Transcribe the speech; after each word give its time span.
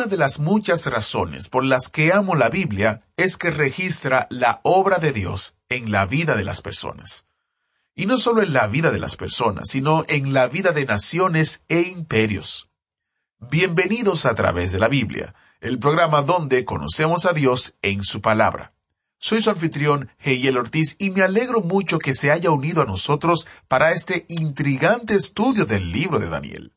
Una 0.00 0.08
de 0.08 0.16
las 0.16 0.40
muchas 0.40 0.86
razones 0.86 1.50
por 1.50 1.62
las 1.62 1.90
que 1.90 2.10
amo 2.10 2.34
la 2.34 2.48
Biblia 2.48 3.02
es 3.18 3.36
que 3.36 3.50
registra 3.50 4.28
la 4.30 4.60
obra 4.62 4.96
de 4.96 5.12
Dios 5.12 5.56
en 5.68 5.92
la 5.92 6.06
vida 6.06 6.36
de 6.36 6.42
las 6.42 6.62
personas. 6.62 7.26
Y 7.94 8.06
no 8.06 8.16
solo 8.16 8.40
en 8.40 8.54
la 8.54 8.66
vida 8.66 8.92
de 8.92 8.98
las 8.98 9.16
personas, 9.16 9.68
sino 9.68 10.06
en 10.08 10.32
la 10.32 10.46
vida 10.46 10.72
de 10.72 10.86
naciones 10.86 11.64
e 11.68 11.82
imperios. 11.82 12.70
Bienvenidos 13.40 14.24
a 14.24 14.34
través 14.34 14.72
de 14.72 14.78
la 14.78 14.88
Biblia, 14.88 15.34
el 15.60 15.78
programa 15.78 16.22
donde 16.22 16.64
conocemos 16.64 17.26
a 17.26 17.34
Dios 17.34 17.74
en 17.82 18.02
su 18.02 18.22
palabra. 18.22 18.72
Soy 19.18 19.42
su 19.42 19.50
anfitrión, 19.50 20.08
Heyel 20.18 20.56
Ortiz, 20.56 20.96
y 20.98 21.10
me 21.10 21.20
alegro 21.20 21.60
mucho 21.60 21.98
que 21.98 22.14
se 22.14 22.30
haya 22.30 22.50
unido 22.50 22.80
a 22.80 22.86
nosotros 22.86 23.46
para 23.68 23.92
este 23.92 24.24
intrigante 24.30 25.14
estudio 25.14 25.66
del 25.66 25.92
libro 25.92 26.18
de 26.18 26.30
Daniel. 26.30 26.72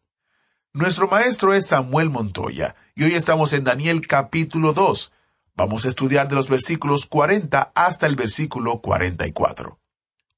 Nuestro 0.76 1.08
maestro 1.08 1.54
es 1.54 1.68
Samuel 1.68 2.10
Montoya, 2.10 2.76
y 2.96 3.04
hoy 3.04 3.14
estamos 3.14 3.54
en 3.54 3.64
Daniel 3.64 4.08
capítulo 4.08 4.74
2. 4.74 5.12
Vamos 5.56 5.86
a 5.86 5.88
estudiar 5.88 6.28
de 6.30 6.34
los 6.34 6.50
versículos 6.50 7.06
40 7.06 7.74
hasta 7.76 8.08
el 8.08 8.16
versículo 8.16 8.82
44. 8.82 9.80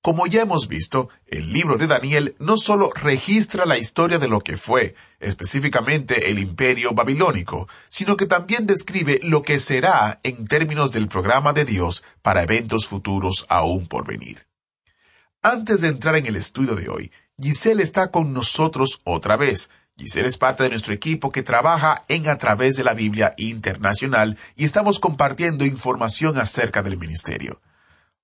Como 0.02 0.28
ya 0.28 0.42
hemos 0.42 0.68
visto, 0.68 1.08
el 1.26 1.54
libro 1.54 1.78
de 1.78 1.88
Daniel 1.88 2.36
no 2.38 2.58
solo 2.58 2.92
registra 2.94 3.66
la 3.66 3.78
historia 3.78 4.20
de 4.20 4.28
lo 4.28 4.42
que 4.42 4.58
fue, 4.58 4.96
específicamente 5.22 6.30
el 6.30 6.40
imperio 6.40 6.92
babilónico, 6.92 7.70
sino 7.88 8.18
que 8.18 8.26
también 8.26 8.68
describe 8.68 9.22
lo 9.24 9.42
que 9.42 9.58
será 9.58 10.20
en 10.24 10.48
términos 10.48 10.92
del 10.92 11.08
programa 11.08 11.54
de 11.54 11.64
Dios 11.64 12.04
para 12.22 12.44
eventos 12.44 12.88
futuros 12.88 13.46
aún 13.48 13.88
por 13.88 14.06
venir. 14.06 14.46
Antes 15.42 15.80
de 15.80 15.88
entrar 15.88 16.18
en 16.18 16.26
el 16.26 16.36
estudio 16.36 16.76
de 16.76 16.90
hoy, 16.90 17.12
Giselle 17.40 17.84
está 17.84 18.12
con 18.12 18.34
nosotros 18.34 19.02
otra 19.06 19.38
vez. 19.38 19.70
Giselle 19.98 20.28
es 20.28 20.38
parte 20.38 20.64
de 20.64 20.70
nuestro 20.70 20.94
equipo 20.94 21.32
que 21.32 21.42
trabaja 21.42 22.04
en 22.10 22.28
A 22.28 22.38
través 22.38 22.76
de 22.76 22.84
la 22.84 22.94
Biblia 22.94 23.34
Internacional 23.38 24.38
y 24.58 24.66
estamos 24.66 25.00
compartiendo 25.00 25.66
información 25.66 26.38
acerca 26.38 26.84
del 26.84 26.98
ministerio. 26.98 27.62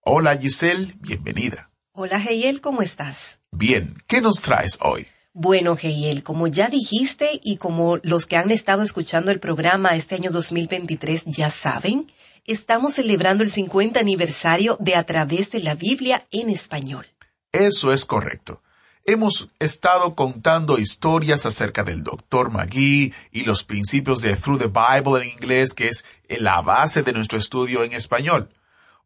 Hola 0.02 0.38
Giselle, 0.38 0.96
bienvenida. 1.00 1.70
Hola 1.94 2.20
Geyel, 2.20 2.60
¿cómo 2.60 2.82
estás? 2.82 3.40
Bien, 3.52 3.94
¿qué 4.08 4.20
nos 4.20 4.42
traes 4.42 4.78
hoy? 4.82 5.08
Bueno, 5.32 5.78
Geyel, 5.78 6.24
como 6.24 6.48
ya 6.48 6.68
dijiste 6.68 7.40
y 7.42 7.56
como 7.56 8.00
los 8.04 8.26
que 8.26 8.36
han 8.36 8.52
estado 8.52 8.84
escuchando 8.84 9.32
el 9.32 9.40
programa 9.40 9.96
este 9.96 10.16
año 10.16 10.32
2023 10.32 11.24
ya 11.28 11.50
saben, 11.52 12.12
estamos 12.46 12.96
celebrando 12.96 13.46
el 13.46 13.50
50 13.50 13.98
aniversario 13.98 14.76
de 14.82 14.96
A 14.98 15.06
través 15.06 15.52
de 15.52 15.62
la 15.62 15.76
Biblia 15.76 16.28
en 16.32 16.50
español. 16.50 17.08
Eso 17.54 17.94
es 17.94 18.04
correcto. 18.04 18.62
Hemos 19.04 19.50
estado 19.58 20.14
contando 20.14 20.78
historias 20.78 21.48
acerca 21.48 21.84
del 21.84 22.04
Dr. 22.04 22.52
McGee 22.52 23.12
y 23.32 23.46
los 23.46 23.64
principios 23.64 24.22
de 24.22 24.36
Through 24.36 24.60
the 24.60 24.68
Bible 24.68 25.24
en 25.24 25.30
inglés, 25.30 25.74
que 25.74 25.88
es 25.88 26.06
la 26.30 26.62
base 26.62 27.02
de 27.02 27.12
nuestro 27.12 27.40
estudio 27.40 27.84
en 27.84 27.94
español. 27.94 28.50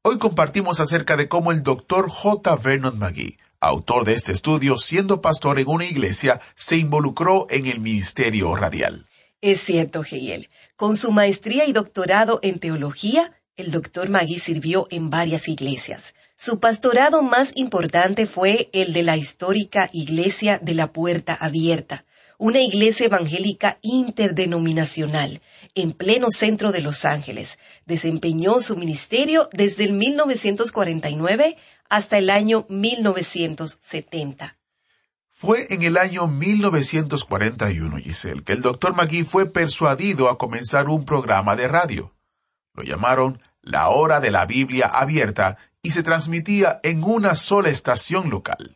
Hoy 0.01 0.17
compartimos 0.17 0.81
acerca 0.81 1.15
de 1.15 1.29
cómo 1.29 1.53
el 1.53 1.63
Dr. 1.63 2.09
J. 2.09 2.57
Vernon 2.57 2.99
McGee, 2.99 3.37
autor 3.61 4.03
de 4.03 4.13
este 4.13 4.33
estudio, 4.33 4.77
siendo 4.77 5.21
pastor 5.21 5.59
en 5.59 5.69
una 5.69 5.85
iglesia, 5.85 6.41
se 6.55 6.75
involucró 6.75 7.47
en 7.49 7.65
el 7.65 7.79
ministerio 7.79 8.53
radial. 8.53 9.07
Es 9.39 9.61
cierto, 9.61 10.03
Geyel. 10.03 10.49
Con 10.75 10.97
su 10.97 11.13
maestría 11.13 11.65
y 11.65 11.71
doctorado 11.71 12.39
en 12.41 12.59
teología, 12.59 13.31
el 13.55 13.71
Dr. 13.71 14.09
Magui 14.09 14.39
sirvió 14.39 14.87
en 14.89 15.09
varias 15.09 15.47
iglesias. 15.47 16.14
Su 16.37 16.59
pastorado 16.59 17.21
más 17.21 17.53
importante 17.55 18.25
fue 18.25 18.69
el 18.73 18.91
de 18.91 19.03
la 19.03 19.15
histórica 19.15 19.89
Iglesia 19.93 20.59
de 20.61 20.73
la 20.73 20.91
Puerta 20.91 21.33
Abierta, 21.33 22.03
una 22.37 22.59
iglesia 22.59 23.05
evangélica 23.05 23.79
interdenominacional 23.81 25.41
en 25.75 25.93
pleno 25.93 26.27
centro 26.29 26.73
de 26.73 26.81
Los 26.81 27.05
Ángeles. 27.05 27.57
Desempeñó 27.85 28.59
su 28.59 28.75
ministerio 28.75 29.49
desde 29.53 29.85
el 29.85 29.93
1949 29.93 31.55
hasta 31.89 32.17
el 32.17 32.29
año 32.29 32.65
1970. 32.67 34.57
Fue 35.31 35.67
en 35.73 35.83
el 35.83 35.97
año 35.97 36.27
1941, 36.27 37.97
Giselle, 37.97 38.43
que 38.43 38.53
el 38.53 38.61
Dr. 38.61 38.93
McGee 38.93 39.23
fue 39.23 39.45
persuadido 39.45 40.29
a 40.29 40.37
comenzar 40.37 40.89
un 40.89 41.05
programa 41.05 41.55
de 41.55 41.69
radio. 41.69 42.13
Lo 42.73 42.83
llamaron 42.83 43.41
La 43.61 43.87
Hora 43.87 44.19
de 44.19 44.31
la 44.31 44.45
Biblia 44.45 44.87
Abierta 44.87 45.57
y 45.85 45.91
se 45.91 46.01
transmitía 46.01 46.79
en 46.81 47.03
una 47.03 47.35
sola 47.35 47.69
estación 47.69 48.31
local. 48.31 48.75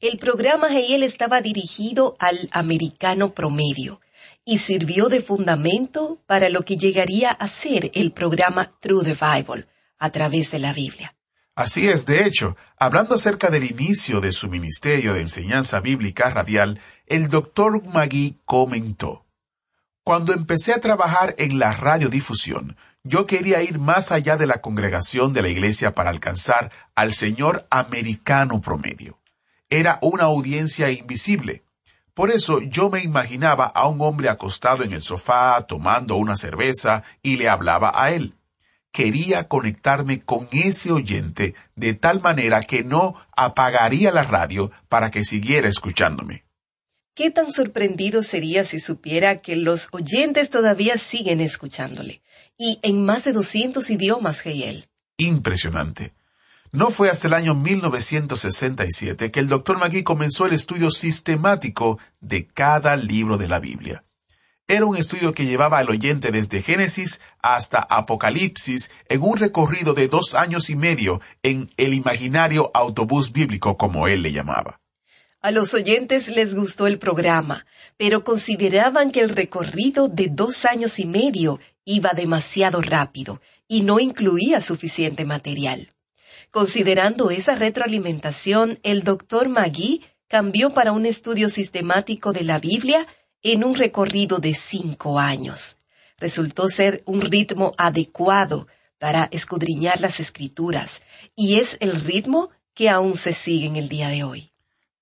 El 0.00 0.18
programa 0.18 0.68
Geyel 0.68 1.04
estaba 1.04 1.40
dirigido 1.40 2.16
al 2.18 2.48
americano 2.50 3.34
promedio 3.34 4.00
y 4.44 4.58
sirvió 4.58 5.08
de 5.08 5.20
fundamento 5.20 6.18
para 6.26 6.48
lo 6.48 6.62
que 6.62 6.76
llegaría 6.76 7.30
a 7.30 7.46
ser 7.46 7.92
el 7.94 8.10
programa 8.10 8.72
Through 8.80 9.04
the 9.04 9.14
Bible, 9.14 9.68
a 10.00 10.10
través 10.10 10.50
de 10.50 10.58
la 10.58 10.72
Biblia. 10.72 11.14
Así 11.54 11.86
es, 11.86 12.04
de 12.04 12.26
hecho, 12.26 12.56
hablando 12.76 13.14
acerca 13.14 13.48
del 13.48 13.70
inicio 13.70 14.20
de 14.20 14.32
su 14.32 14.48
ministerio 14.48 15.14
de 15.14 15.20
enseñanza 15.20 15.78
bíblica 15.78 16.30
radial, 16.30 16.80
el 17.06 17.28
doctor 17.28 17.84
Magui 17.84 18.40
comentó, 18.44 19.24
Cuando 20.02 20.34
empecé 20.34 20.72
a 20.72 20.80
trabajar 20.80 21.36
en 21.38 21.60
la 21.60 21.74
radiodifusión, 21.74 22.76
yo 23.04 23.26
quería 23.26 23.62
ir 23.62 23.78
más 23.78 24.12
allá 24.12 24.38
de 24.38 24.46
la 24.46 24.62
congregación 24.62 25.34
de 25.34 25.42
la 25.42 25.50
iglesia 25.50 25.94
para 25.94 26.08
alcanzar 26.08 26.72
al 26.94 27.12
señor 27.12 27.66
americano 27.70 28.62
promedio. 28.62 29.20
Era 29.68 29.98
una 30.00 30.24
audiencia 30.24 30.90
invisible. 30.90 31.64
Por 32.14 32.30
eso 32.30 32.62
yo 32.62 32.88
me 32.88 33.02
imaginaba 33.02 33.66
a 33.66 33.88
un 33.88 34.00
hombre 34.00 34.30
acostado 34.30 34.84
en 34.84 34.92
el 34.92 35.02
sofá 35.02 35.60
tomando 35.66 36.16
una 36.16 36.36
cerveza 36.36 37.02
y 37.22 37.36
le 37.36 37.48
hablaba 37.50 37.92
a 37.94 38.10
él. 38.10 38.36
Quería 38.90 39.48
conectarme 39.48 40.22
con 40.22 40.48
ese 40.52 40.90
oyente 40.90 41.54
de 41.74 41.94
tal 41.94 42.22
manera 42.22 42.62
que 42.62 42.84
no 42.84 43.16
apagaría 43.36 44.12
la 44.12 44.24
radio 44.24 44.70
para 44.88 45.10
que 45.10 45.24
siguiera 45.24 45.68
escuchándome. 45.68 46.44
¿Qué 47.16 47.30
tan 47.30 47.52
sorprendido 47.52 48.24
sería 48.24 48.64
si 48.64 48.80
supiera 48.80 49.40
que 49.40 49.54
los 49.54 49.86
oyentes 49.92 50.50
todavía 50.50 50.98
siguen 50.98 51.40
escuchándole? 51.40 52.22
Y 52.58 52.80
en 52.82 53.04
más 53.04 53.22
de 53.22 53.32
200 53.32 53.88
idiomas, 53.90 54.40
Geyel. 54.40 54.88
Impresionante. 55.16 56.12
No 56.72 56.90
fue 56.90 57.08
hasta 57.08 57.28
el 57.28 57.34
año 57.34 57.54
1967 57.54 59.30
que 59.30 59.38
el 59.38 59.46
Dr. 59.46 59.78
McGee 59.78 60.02
comenzó 60.02 60.46
el 60.46 60.54
estudio 60.54 60.90
sistemático 60.90 62.00
de 62.20 62.48
cada 62.48 62.96
libro 62.96 63.38
de 63.38 63.46
la 63.46 63.60
Biblia. 63.60 64.02
Era 64.66 64.84
un 64.84 64.96
estudio 64.96 65.34
que 65.34 65.46
llevaba 65.46 65.78
al 65.78 65.90
oyente 65.90 66.32
desde 66.32 66.62
Génesis 66.62 67.20
hasta 67.40 67.78
Apocalipsis 67.78 68.90
en 69.08 69.22
un 69.22 69.36
recorrido 69.36 69.94
de 69.94 70.08
dos 70.08 70.34
años 70.34 70.68
y 70.68 70.74
medio 70.74 71.20
en 71.44 71.70
el 71.76 71.94
imaginario 71.94 72.72
autobús 72.74 73.30
bíblico 73.30 73.76
como 73.76 74.08
él 74.08 74.22
le 74.22 74.32
llamaba. 74.32 74.80
A 75.44 75.50
los 75.50 75.74
oyentes 75.74 76.28
les 76.28 76.54
gustó 76.54 76.86
el 76.86 76.98
programa, 76.98 77.66
pero 77.98 78.24
consideraban 78.24 79.10
que 79.10 79.20
el 79.20 79.28
recorrido 79.28 80.08
de 80.08 80.28
dos 80.30 80.64
años 80.64 80.98
y 80.98 81.04
medio 81.04 81.60
iba 81.84 82.12
demasiado 82.16 82.80
rápido 82.80 83.42
y 83.68 83.82
no 83.82 84.00
incluía 84.00 84.62
suficiente 84.62 85.26
material. 85.26 85.90
Considerando 86.50 87.30
esa 87.30 87.56
retroalimentación, 87.56 88.78
el 88.82 89.02
doctor 89.02 89.50
Magui 89.50 90.02
cambió 90.28 90.70
para 90.70 90.92
un 90.92 91.04
estudio 91.04 91.50
sistemático 91.50 92.32
de 92.32 92.44
la 92.44 92.58
Biblia 92.58 93.06
en 93.42 93.64
un 93.64 93.74
recorrido 93.74 94.38
de 94.38 94.54
cinco 94.54 95.20
años. 95.20 95.76
Resultó 96.16 96.70
ser 96.70 97.02
un 97.04 97.20
ritmo 97.20 97.72
adecuado 97.76 98.66
para 98.98 99.28
escudriñar 99.30 100.00
las 100.00 100.20
escrituras, 100.20 101.02
y 101.36 101.56
es 101.60 101.76
el 101.80 102.00
ritmo 102.00 102.48
que 102.72 102.88
aún 102.88 103.14
se 103.14 103.34
sigue 103.34 103.66
en 103.66 103.76
el 103.76 103.90
día 103.90 104.08
de 104.08 104.24
hoy. 104.24 104.53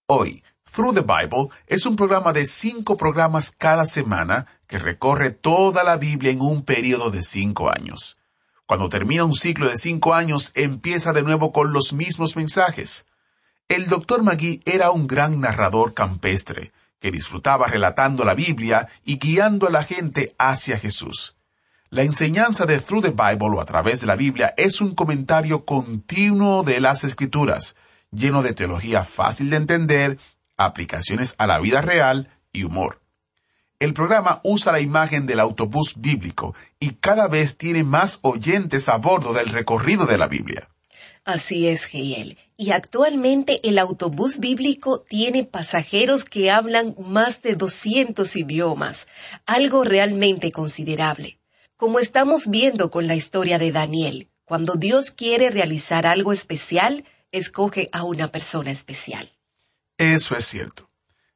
Hoy, 0.07 0.43
Through 0.75 0.95
the 0.95 1.01
Bible 1.03 1.49
es 1.67 1.87
un 1.87 1.97
programa 1.97 2.33
de 2.33 2.45
cinco 2.47 2.97
programas 2.97 3.51
cada 3.51 3.87
semana 3.87 4.47
que 4.67 4.79
recorre 4.79 5.31
toda 5.31 5.85
la 5.85 5.97
Biblia 5.97 6.33
en 6.33 6.41
un 6.41 6.65
periodo 6.65 7.11
de 7.11 7.21
cinco 7.21 7.71
años. 7.71 8.19
Cuando 8.67 8.89
termina 8.89 9.25
un 9.25 9.35
ciclo 9.35 9.69
de 9.69 9.77
cinco 9.77 10.15
años, 10.15 10.51
empieza 10.55 11.13
de 11.13 11.23
nuevo 11.23 11.53
con 11.53 11.73
los 11.73 11.93
mismos 11.93 12.37
mensajes. 12.37 13.07
El 13.69 13.89
doctor 13.89 14.23
Magui 14.23 14.61
era 14.65 14.91
un 14.91 15.07
gran 15.07 15.41
narrador 15.41 15.95
campestre, 15.95 16.73
que 16.99 17.13
disfrutaba 17.13 17.69
relatando 17.69 18.25
la 18.25 18.35
Biblia 18.35 18.89
y 19.05 19.19
guiando 19.19 19.69
a 19.69 19.71
la 19.71 19.85
gente 19.85 20.35
hacia 20.39 20.79
Jesús. 20.79 21.37
La 21.91 22.03
enseñanza 22.03 22.65
de 22.65 22.81
Through 22.81 23.03
the 23.03 23.11
Bible 23.11 23.57
o 23.57 23.61
a 23.61 23.67
través 23.67 24.01
de 24.01 24.07
la 24.07 24.17
Biblia 24.17 24.55
es 24.57 24.81
un 24.81 24.95
comentario 24.95 25.65
continuo 25.65 26.63
de 26.63 26.81
las 26.81 27.05
Escrituras, 27.05 27.77
lleno 28.13 28.43
de 28.43 28.55
teología 28.55 29.03
fácil 29.03 29.51
de 29.51 29.57
entender, 29.57 30.19
aplicaciones 30.57 31.35
a 31.39 31.47
la 31.47 31.59
vida 31.59 31.81
real 31.81 32.29
y 32.53 32.65
humor. 32.65 33.01
El 33.81 33.95
programa 33.95 34.41
usa 34.45 34.71
la 34.71 34.81
imagen 34.81 35.27
del 35.27 35.41
autobús 35.41 35.95
bíblico 35.97 36.55
y 36.79 36.91
cada 36.91 37.27
vez 37.27 37.57
tiene 37.57 37.83
más 37.83 38.21
oyentes 38.23 38.89
a 38.89 38.97
bordo 38.99 39.33
del 39.33 39.49
recorrido 39.49 40.07
de 40.07 40.19
la 40.19 40.29
Biblia. 40.29 40.69
Así 41.25 41.67
es, 41.67 41.85
Giel. 41.87 42.39
Y 42.57 42.71
actualmente 42.71 43.61
el 43.69 43.79
autobús 43.79 44.39
bíblico 44.39 45.01
tiene 45.01 45.45
pasajeros 45.45 46.25
que 46.25 46.51
hablan 46.51 46.95
más 46.99 47.43
de 47.43 47.57
200 47.57 48.37
idiomas, 48.37 49.09
algo 49.47 49.83
realmente 49.83 50.53
considerable. 50.53 51.39
Como 51.77 51.99
estamos 51.99 52.49
viendo 52.49 52.91
con 52.91 53.09
la 53.09 53.17
historia 53.17 53.59
de 53.59 53.73
Daniel, 53.73 54.29
cuando 54.45 54.75
Dios 54.75 55.11
quiere 55.11 55.51
realizar 55.51 56.07
algo 56.07 56.33
especial, 56.33 57.05
escoge 57.33 57.89
a 57.93 58.05
una 58.05 58.29
persona 58.29 58.71
especial. 58.71 59.33
Eso 59.99 60.37
es 60.37 60.45
cierto. 60.45 60.89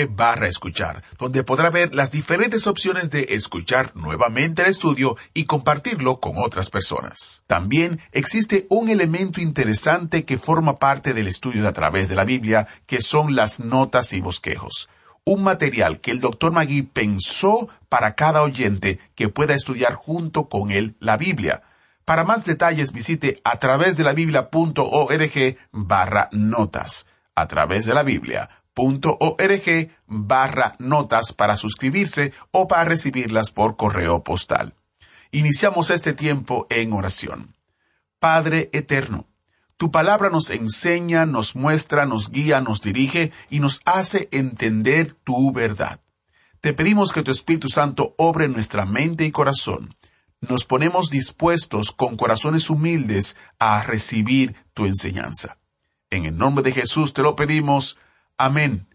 barra 0.10 0.48
escuchar, 0.48 1.04
donde 1.18 1.44
podrá 1.44 1.70
ver 1.72 1.96
las 1.96 2.12
diferentes 2.12 2.68
opciones 2.68 3.10
de 3.10 3.28
escuchar 3.30 3.92
nuevamente 3.96 4.62
el 4.62 4.70
estudio 4.70 5.18
y 5.34 5.46
compartirlo 5.46 6.20
con 6.20 6.38
otras 6.38 6.70
personas. 6.70 7.44
También 7.48 8.00
existe 8.12 8.68
un 8.70 8.90
elemento 8.90 9.42
interesante 9.42 10.26
que 10.26 10.38
forma 10.38 10.76
parte 10.76 11.14
del 11.14 11.28
estudio 11.28 11.64
de 11.64 11.70
a 11.70 11.74
través 11.74 12.08
de 12.08 12.16
la 12.16 12.24
Biblia, 12.24 12.68
que 12.86 13.02
son 13.02 13.36
las 13.36 13.60
notas 13.60 14.14
y 14.14 14.22
bosquejos. 14.22 14.90
Un 15.24 15.44
material 15.44 16.00
que 16.00 16.12
el 16.12 16.22
Dr. 16.22 16.54
Magui 16.54 16.84
pensó 16.84 17.68
para 17.90 18.16
cada 18.16 18.44
oyente 18.44 19.00
que 19.16 19.28
pueda 19.28 19.56
estudiar 19.56 19.96
junto 19.96 20.48
con 20.48 20.72
él 20.72 20.96
la 21.00 21.18
Biblia. 21.18 21.64
Para 22.08 22.24
más 22.24 22.46
detalles 22.46 22.94
visite 22.94 23.42
a 23.44 23.60
través 23.60 23.98
de 23.98 24.06
la 24.06 24.14
biblia.org 24.14 25.58
barra 25.74 26.30
notas. 26.32 27.06
A 27.36 27.50
través 27.50 27.86
de 27.86 27.94
la 27.94 28.04
biblia.org 28.04 29.92
barra 30.08 30.76
notas 30.80 31.34
para 31.34 31.58
suscribirse 31.58 32.32
o 32.52 32.66
para 32.70 32.86
recibirlas 32.86 33.52
por 33.52 33.76
correo 33.76 34.24
postal. 34.24 34.74
Iniciamos 35.32 35.90
este 35.90 36.14
tiempo 36.14 36.66
en 36.70 36.94
oración. 36.94 37.54
Padre 38.20 38.70
eterno, 38.72 39.28
tu 39.76 39.92
palabra 39.92 40.30
nos 40.30 40.50
enseña, 40.52 41.26
nos 41.26 41.58
muestra, 41.58 42.06
nos 42.06 42.32
guía, 42.32 42.62
nos 42.62 42.82
dirige 42.82 43.34
y 43.50 43.60
nos 43.60 43.82
hace 43.84 44.30
entender 44.32 45.14
tu 45.26 45.52
verdad. 45.52 46.00
Te 46.62 46.72
pedimos 46.72 47.12
que 47.12 47.22
tu 47.22 47.32
Espíritu 47.32 47.68
Santo 47.68 48.16
obre 48.18 48.48
nuestra 48.48 48.86
mente 48.86 49.26
y 49.26 49.32
corazón 49.32 49.94
nos 50.42 50.66
ponemos 50.66 51.10
dispuestos 51.10 51.92
con 51.92 52.16
corazones 52.16 52.70
humildes 52.70 53.36
a 53.60 53.84
recibir 53.84 54.56
tu 54.74 54.86
enseñanza. 54.86 55.58
En 56.10 56.26
el 56.26 56.38
nombre 56.38 56.64
de 56.64 56.72
Jesús 56.72 57.14
te 57.14 57.22
lo 57.22 57.36
pedimos. 57.36 57.98
Amén. 58.38 58.88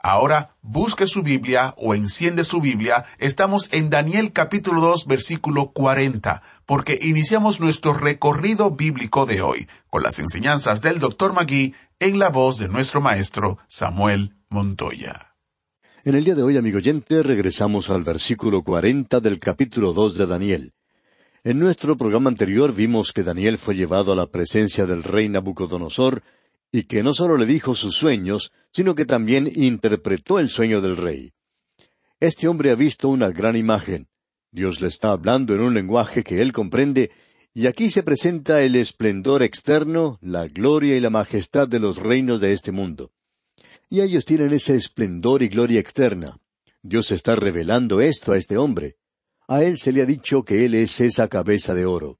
Ahora 0.00 0.56
busque 0.62 1.06
su 1.06 1.22
Biblia 1.22 1.74
o 1.76 1.94
enciende 1.94 2.44
su 2.44 2.60
Biblia. 2.60 3.04
Estamos 3.18 3.68
en 3.72 3.90
Daniel 3.90 4.32
capítulo 4.32 4.80
2 4.80 5.06
versículo 5.06 5.72
40, 5.72 6.42
porque 6.66 6.98
iniciamos 7.00 7.60
nuestro 7.60 7.94
recorrido 7.94 8.70
bíblico 8.70 9.26
de 9.26 9.42
hoy 9.42 9.68
con 9.90 10.02
las 10.02 10.18
enseñanzas 10.18 10.82
del 10.82 11.00
Dr. 11.00 11.32
Magui 11.32 11.74
en 11.98 12.18
la 12.18 12.28
voz 12.30 12.58
de 12.58 12.68
nuestro 12.68 13.00
maestro 13.00 13.58
Samuel 13.66 14.36
Montoya. 14.48 15.34
En 16.04 16.14
el 16.14 16.24
día 16.24 16.36
de 16.36 16.42
hoy, 16.42 16.56
amigo 16.56 16.78
oyente, 16.78 17.22
regresamos 17.22 17.90
al 17.90 18.04
versículo 18.04 18.62
40 18.62 19.20
del 19.20 19.40
capítulo 19.40 19.92
2 19.92 20.16
de 20.16 20.26
Daniel. 20.26 20.72
En 21.44 21.60
nuestro 21.60 21.96
programa 21.96 22.30
anterior 22.30 22.74
vimos 22.74 23.12
que 23.12 23.22
Daniel 23.22 23.58
fue 23.58 23.76
llevado 23.76 24.12
a 24.12 24.16
la 24.16 24.26
presencia 24.26 24.86
del 24.86 25.04
rey 25.04 25.28
Nabucodonosor 25.28 26.22
y 26.72 26.82
que 26.84 27.02
no 27.02 27.14
solo 27.14 27.36
le 27.36 27.46
dijo 27.46 27.76
sus 27.76 27.94
sueños, 27.94 28.52
sino 28.72 28.94
que 28.94 29.04
también 29.04 29.50
interpretó 29.54 30.40
el 30.40 30.48
sueño 30.48 30.80
del 30.80 30.96
rey. 30.96 31.32
Este 32.18 32.48
hombre 32.48 32.72
ha 32.72 32.74
visto 32.74 33.08
una 33.08 33.30
gran 33.30 33.56
imagen. 33.56 34.08
Dios 34.50 34.80
le 34.80 34.88
está 34.88 35.12
hablando 35.12 35.54
en 35.54 35.60
un 35.60 35.74
lenguaje 35.74 36.24
que 36.24 36.42
él 36.42 36.52
comprende, 36.52 37.12
y 37.54 37.66
aquí 37.66 37.90
se 37.90 38.02
presenta 38.02 38.60
el 38.62 38.74
esplendor 38.74 39.42
externo, 39.44 40.18
la 40.20 40.46
gloria 40.48 40.96
y 40.96 41.00
la 41.00 41.10
majestad 41.10 41.68
de 41.68 41.78
los 41.78 41.98
reinos 41.98 42.40
de 42.40 42.52
este 42.52 42.72
mundo. 42.72 43.12
Y 43.88 44.00
ellos 44.00 44.24
tienen 44.24 44.52
ese 44.52 44.74
esplendor 44.74 45.42
y 45.42 45.48
gloria 45.48 45.80
externa. 45.80 46.38
Dios 46.82 47.12
está 47.12 47.36
revelando 47.36 48.00
esto 48.00 48.32
a 48.32 48.36
este 48.36 48.56
hombre. 48.56 48.96
A 49.50 49.64
él 49.64 49.78
se 49.78 49.92
le 49.92 50.02
ha 50.02 50.06
dicho 50.06 50.42
que 50.42 50.66
él 50.66 50.74
es 50.74 51.00
esa 51.00 51.26
cabeza 51.26 51.74
de 51.74 51.86
oro. 51.86 52.18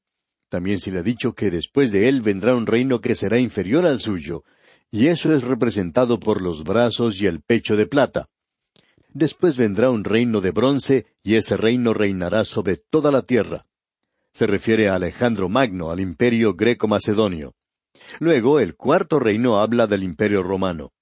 También 0.48 0.80
se 0.80 0.90
le 0.90 1.00
ha 1.00 1.02
dicho 1.02 1.34
que 1.34 1.50
después 1.50 1.92
de 1.92 2.08
él 2.08 2.22
vendrá 2.22 2.56
un 2.56 2.66
reino 2.66 3.02
que 3.02 3.14
será 3.14 3.38
inferior 3.38 3.84
al 3.84 4.00
suyo, 4.00 4.44
y 4.90 5.08
eso 5.08 5.34
es 5.34 5.44
representado 5.44 6.18
por 6.18 6.40
los 6.40 6.64
brazos 6.64 7.20
y 7.20 7.26
el 7.26 7.42
pecho 7.42 7.76
de 7.76 7.87
plata. 7.87 8.30
Después 9.12 9.58
vendrá 9.58 9.90
un 9.90 10.04
reino 10.04 10.40
de 10.40 10.52
bronce, 10.52 11.04
y 11.23 11.35
ese 11.35 11.58
reino 11.58 11.92
reinará 11.92 12.44
sobre 12.44 12.78
toda 12.78 13.11
la 13.11 13.20
tierra. 13.20 13.66
Se 14.32 14.47
refiere 14.47 14.88
a 14.88 14.94
Alejandro 14.94 15.50
Magno, 15.50 15.90
al 15.90 16.00
imperio 16.00 16.54
greco-macedonio. 16.54 17.54
Luego, 18.20 18.58
el 18.58 18.75
cuarto 18.75 19.18
reino 19.18 19.58
habla 19.58 19.87
del 19.87 20.02
imperio 20.02 20.42
romano. 20.42 20.92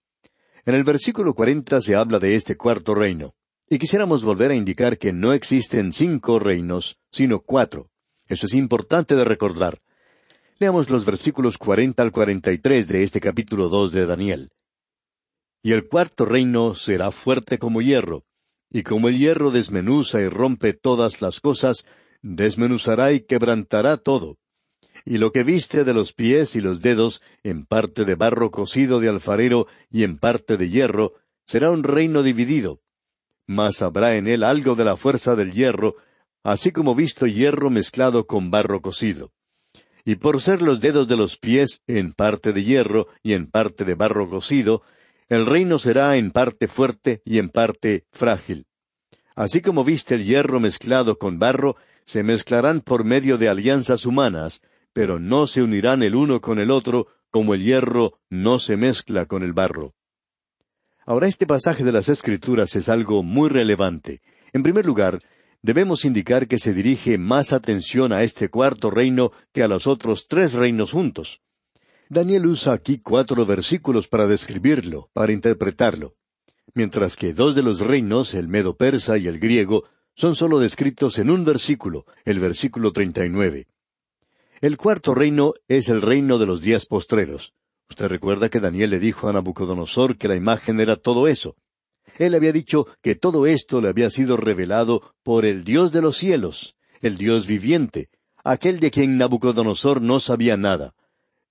En 0.64 0.74
el 0.74 0.82
versículo 0.82 1.34
cuarenta 1.34 1.80
se 1.80 1.94
habla 1.94 2.18
de 2.18 2.34
este 2.34 2.56
cuarto 2.56 2.96
reino. 2.96 3.35
Y 3.68 3.80
quisiéramos 3.80 4.22
volver 4.22 4.52
a 4.52 4.54
indicar 4.54 4.96
que 4.96 5.12
no 5.12 5.32
existen 5.32 5.92
cinco 5.92 6.38
reinos, 6.38 7.00
sino 7.10 7.40
cuatro. 7.40 7.90
Eso 8.28 8.46
es 8.46 8.54
importante 8.54 9.16
de 9.16 9.24
recordar. 9.24 9.82
Leamos 10.60 10.88
los 10.88 11.04
versículos 11.04 11.58
cuarenta 11.58 12.04
al 12.04 12.12
cuarenta 12.12 12.52
y 12.52 12.58
tres 12.58 12.86
de 12.86 13.02
este 13.02 13.20
capítulo 13.20 13.68
dos 13.68 13.90
de 13.90 14.06
Daniel. 14.06 14.50
Y 15.64 15.72
el 15.72 15.88
cuarto 15.88 16.26
reino 16.26 16.76
será 16.76 17.10
fuerte 17.10 17.58
como 17.58 17.82
hierro, 17.82 18.24
y 18.70 18.84
como 18.84 19.08
el 19.08 19.18
hierro 19.18 19.50
desmenuza 19.50 20.20
y 20.20 20.28
rompe 20.28 20.72
todas 20.72 21.20
las 21.20 21.40
cosas, 21.40 21.86
desmenuzará 22.22 23.12
y 23.12 23.22
quebrantará 23.22 23.96
todo. 23.96 24.38
Y 25.04 25.18
lo 25.18 25.32
que 25.32 25.42
viste 25.42 25.82
de 25.82 25.92
los 25.92 26.12
pies 26.12 26.54
y 26.54 26.60
los 26.60 26.82
dedos, 26.82 27.20
en 27.42 27.66
parte 27.66 28.04
de 28.04 28.14
barro 28.14 28.52
cocido 28.52 29.00
de 29.00 29.08
alfarero 29.08 29.66
y 29.90 30.04
en 30.04 30.18
parte 30.18 30.56
de 30.56 30.68
hierro, 30.68 31.14
será 31.46 31.72
un 31.72 31.82
reino 31.82 32.22
dividido 32.22 32.80
mas 33.46 33.82
habrá 33.82 34.16
en 34.16 34.26
él 34.26 34.44
algo 34.44 34.74
de 34.74 34.84
la 34.84 34.96
fuerza 34.96 35.36
del 35.36 35.52
hierro, 35.52 35.96
así 36.42 36.72
como 36.72 36.94
visto 36.94 37.26
hierro 37.26 37.70
mezclado 37.70 38.26
con 38.26 38.50
barro 38.50 38.80
cocido. 38.80 39.32
Y 40.04 40.16
por 40.16 40.40
ser 40.40 40.62
los 40.62 40.80
dedos 40.80 41.08
de 41.08 41.16
los 41.16 41.36
pies 41.36 41.82
en 41.86 42.12
parte 42.12 42.52
de 42.52 42.62
hierro 42.62 43.08
y 43.22 43.32
en 43.32 43.50
parte 43.50 43.84
de 43.84 43.94
barro 43.94 44.28
cocido, 44.28 44.82
el 45.28 45.46
reino 45.46 45.78
será 45.78 46.16
en 46.16 46.30
parte 46.30 46.68
fuerte 46.68 47.22
y 47.24 47.38
en 47.38 47.48
parte 47.48 48.06
frágil. 48.12 48.66
Así 49.34 49.60
como 49.60 49.82
viste 49.82 50.14
el 50.14 50.24
hierro 50.24 50.60
mezclado 50.60 51.18
con 51.18 51.40
barro, 51.40 51.76
se 52.04 52.22
mezclarán 52.22 52.80
por 52.80 53.04
medio 53.04 53.36
de 53.36 53.48
alianzas 53.48 54.06
humanas, 54.06 54.62
pero 54.92 55.18
no 55.18 55.48
se 55.48 55.62
unirán 55.62 56.04
el 56.04 56.14
uno 56.14 56.40
con 56.40 56.60
el 56.60 56.70
otro, 56.70 57.08
como 57.32 57.54
el 57.54 57.64
hierro 57.64 58.20
no 58.30 58.60
se 58.60 58.76
mezcla 58.76 59.26
con 59.26 59.42
el 59.42 59.52
barro. 59.52 59.95
Ahora 61.08 61.28
este 61.28 61.46
pasaje 61.46 61.84
de 61.84 61.92
las 61.92 62.08
Escrituras 62.08 62.74
es 62.74 62.88
algo 62.88 63.22
muy 63.22 63.48
relevante. 63.48 64.22
En 64.52 64.64
primer 64.64 64.84
lugar, 64.84 65.22
debemos 65.62 66.04
indicar 66.04 66.48
que 66.48 66.58
se 66.58 66.74
dirige 66.74 67.16
más 67.16 67.52
atención 67.52 68.12
a 68.12 68.24
este 68.24 68.48
cuarto 68.48 68.90
reino 68.90 69.30
que 69.52 69.62
a 69.62 69.68
los 69.68 69.86
otros 69.86 70.26
tres 70.26 70.54
reinos 70.54 70.90
juntos. 70.90 71.40
Daniel 72.08 72.46
usa 72.46 72.72
aquí 72.72 72.98
cuatro 72.98 73.46
versículos 73.46 74.08
para 74.08 74.26
describirlo, 74.26 75.08
para 75.12 75.32
interpretarlo, 75.32 76.16
mientras 76.74 77.14
que 77.14 77.32
dos 77.32 77.54
de 77.54 77.62
los 77.62 77.78
reinos, 77.78 78.34
el 78.34 78.48
medo 78.48 78.76
persa 78.76 79.16
y 79.16 79.28
el 79.28 79.38
griego, 79.38 79.84
son 80.16 80.34
sólo 80.34 80.58
descritos 80.58 81.20
en 81.20 81.30
un 81.30 81.44
versículo, 81.44 82.04
el 82.24 82.40
versículo 82.40 82.92
treinta 82.92 83.24
y 83.24 83.28
nueve. 83.28 83.68
El 84.60 84.76
cuarto 84.76 85.14
reino 85.14 85.54
es 85.68 85.88
el 85.88 86.02
reino 86.02 86.38
de 86.38 86.46
los 86.46 86.62
días 86.62 86.84
postreros. 86.84 87.54
Usted 87.88 88.08
recuerda 88.08 88.48
que 88.48 88.60
Daniel 88.60 88.90
le 88.90 88.98
dijo 88.98 89.28
a 89.28 89.32
Nabucodonosor 89.32 90.16
que 90.16 90.28
la 90.28 90.36
imagen 90.36 90.80
era 90.80 90.96
todo 90.96 91.28
eso. 91.28 91.56
Él 92.18 92.34
había 92.34 92.52
dicho 92.52 92.86
que 93.02 93.14
todo 93.14 93.46
esto 93.46 93.80
le 93.80 93.88
había 93.88 94.10
sido 94.10 94.36
revelado 94.36 95.14
por 95.22 95.44
el 95.44 95.64
Dios 95.64 95.92
de 95.92 96.02
los 96.02 96.16
cielos, 96.16 96.76
el 97.00 97.16
Dios 97.16 97.46
viviente, 97.46 98.08
aquel 98.42 98.80
de 98.80 98.90
quien 98.90 99.18
Nabucodonosor 99.18 100.00
no 100.00 100.20
sabía 100.20 100.56
nada. 100.56 100.94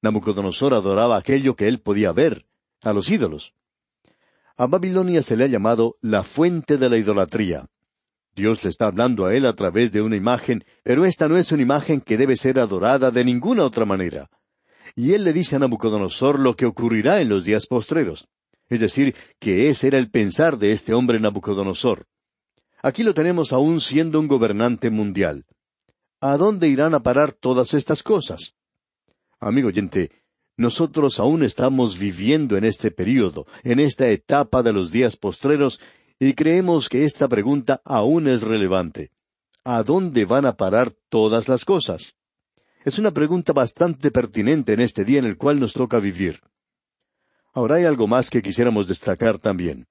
Nabucodonosor 0.02 0.74
adoraba 0.74 1.18
aquello 1.18 1.56
que 1.56 1.68
él 1.68 1.80
podía 1.80 2.12
ver, 2.12 2.46
a 2.82 2.94
los 2.94 3.10
ídolos. 3.10 3.54
A 4.58 4.68
Babilonia 4.68 5.22
se 5.22 5.36
le 5.36 5.46
ha 5.46 5.48
llamado 5.48 5.98
la 6.02 6.24
fuente 6.24 6.78
de 6.78 6.90
la 6.90 6.98
idolatría. 6.98 7.68
Dios 8.36 8.64
le 8.64 8.70
está 8.70 8.88
hablando 8.88 9.26
a 9.26 9.34
él 9.34 9.46
a 9.46 9.54
través 9.54 9.92
de 9.92 10.02
una 10.02 10.16
imagen, 10.16 10.64
pero 10.84 11.06
esta 11.06 11.28
no 11.28 11.38
es 11.38 11.52
una 11.52 11.62
imagen 11.62 12.02
que 12.02 12.18
debe 12.18 12.36
ser 12.36 12.60
adorada 12.60 13.12
de 13.12 13.24
ninguna 13.24 13.64
otra 13.64 13.86
manera. 13.86 14.30
Y 14.96 15.14
él 15.14 15.24
le 15.24 15.34
dice 15.34 15.56
a 15.56 15.60
Nabucodonosor 15.60 16.40
lo 16.40 16.56
que 16.56 16.66
ocurrirá 16.66 17.22
en 17.22 17.30
los 17.30 17.46
días 17.46 17.66
postreros. 17.66 18.28
Es 18.68 18.80
decir, 18.80 19.16
que 19.40 19.70
ese 19.70 19.88
era 19.88 19.98
el 19.98 20.10
pensar 20.10 20.58
de 20.58 20.72
este 20.72 20.94
hombre 20.94 21.20
Nabucodonosor. 21.20 22.06
Aquí 22.82 23.04
lo 23.04 23.14
tenemos 23.14 23.52
aún 23.54 23.80
siendo 23.82 24.20
un 24.20 24.28
gobernante 24.28 24.90
mundial. 24.90 25.46
¿A 26.22 26.38
dónde 26.38 26.68
irán 26.68 26.94
a 26.94 27.02
parar 27.02 27.34
todas 27.34 27.74
estas 27.74 28.04
cosas? 28.04 28.54
Amigo 29.40 29.68
oyente, 29.70 30.12
nosotros 30.58 31.20
aún 31.20 31.44
estamos 31.44 32.00
viviendo 32.00 32.58
en 32.58 32.64
este 32.64 32.92
período, 32.92 33.46
en 33.64 33.80
esta 33.80 34.08
etapa 34.08 34.64
de 34.64 34.72
los 34.72 34.92
días 34.92 35.18
postreros, 35.18 35.82
y 36.20 36.34
creemos 36.34 36.88
que 36.88 37.04
esta 37.04 37.28
pregunta 37.28 37.82
aún 37.84 38.28
es 38.28 38.42
relevante. 38.42 39.12
¿A 39.64 39.84
dónde 39.84 40.26
van 40.26 40.46
a 40.46 40.56
parar 40.56 40.92
todas 41.10 41.50
las 41.50 41.66
cosas? 41.66 42.16
Es 42.86 43.00
una 43.00 43.10
pregunta 43.10 43.52
bastante 43.52 44.12
pertinente 44.12 44.74
en 44.74 44.80
este 44.80 45.04
día 45.04 45.18
en 45.18 45.26
el 45.26 45.38
cual 45.38 45.60
nos 45.60 45.74
toca 45.74 45.98
vivir. 45.98 46.42
Ahora 47.52 47.78
hay 47.78 47.86
algo 47.86 48.06
más 48.06 48.30
que 48.30 48.44
quisiéramos 48.44 48.88
destacar 48.88 49.40
también. 49.40 49.88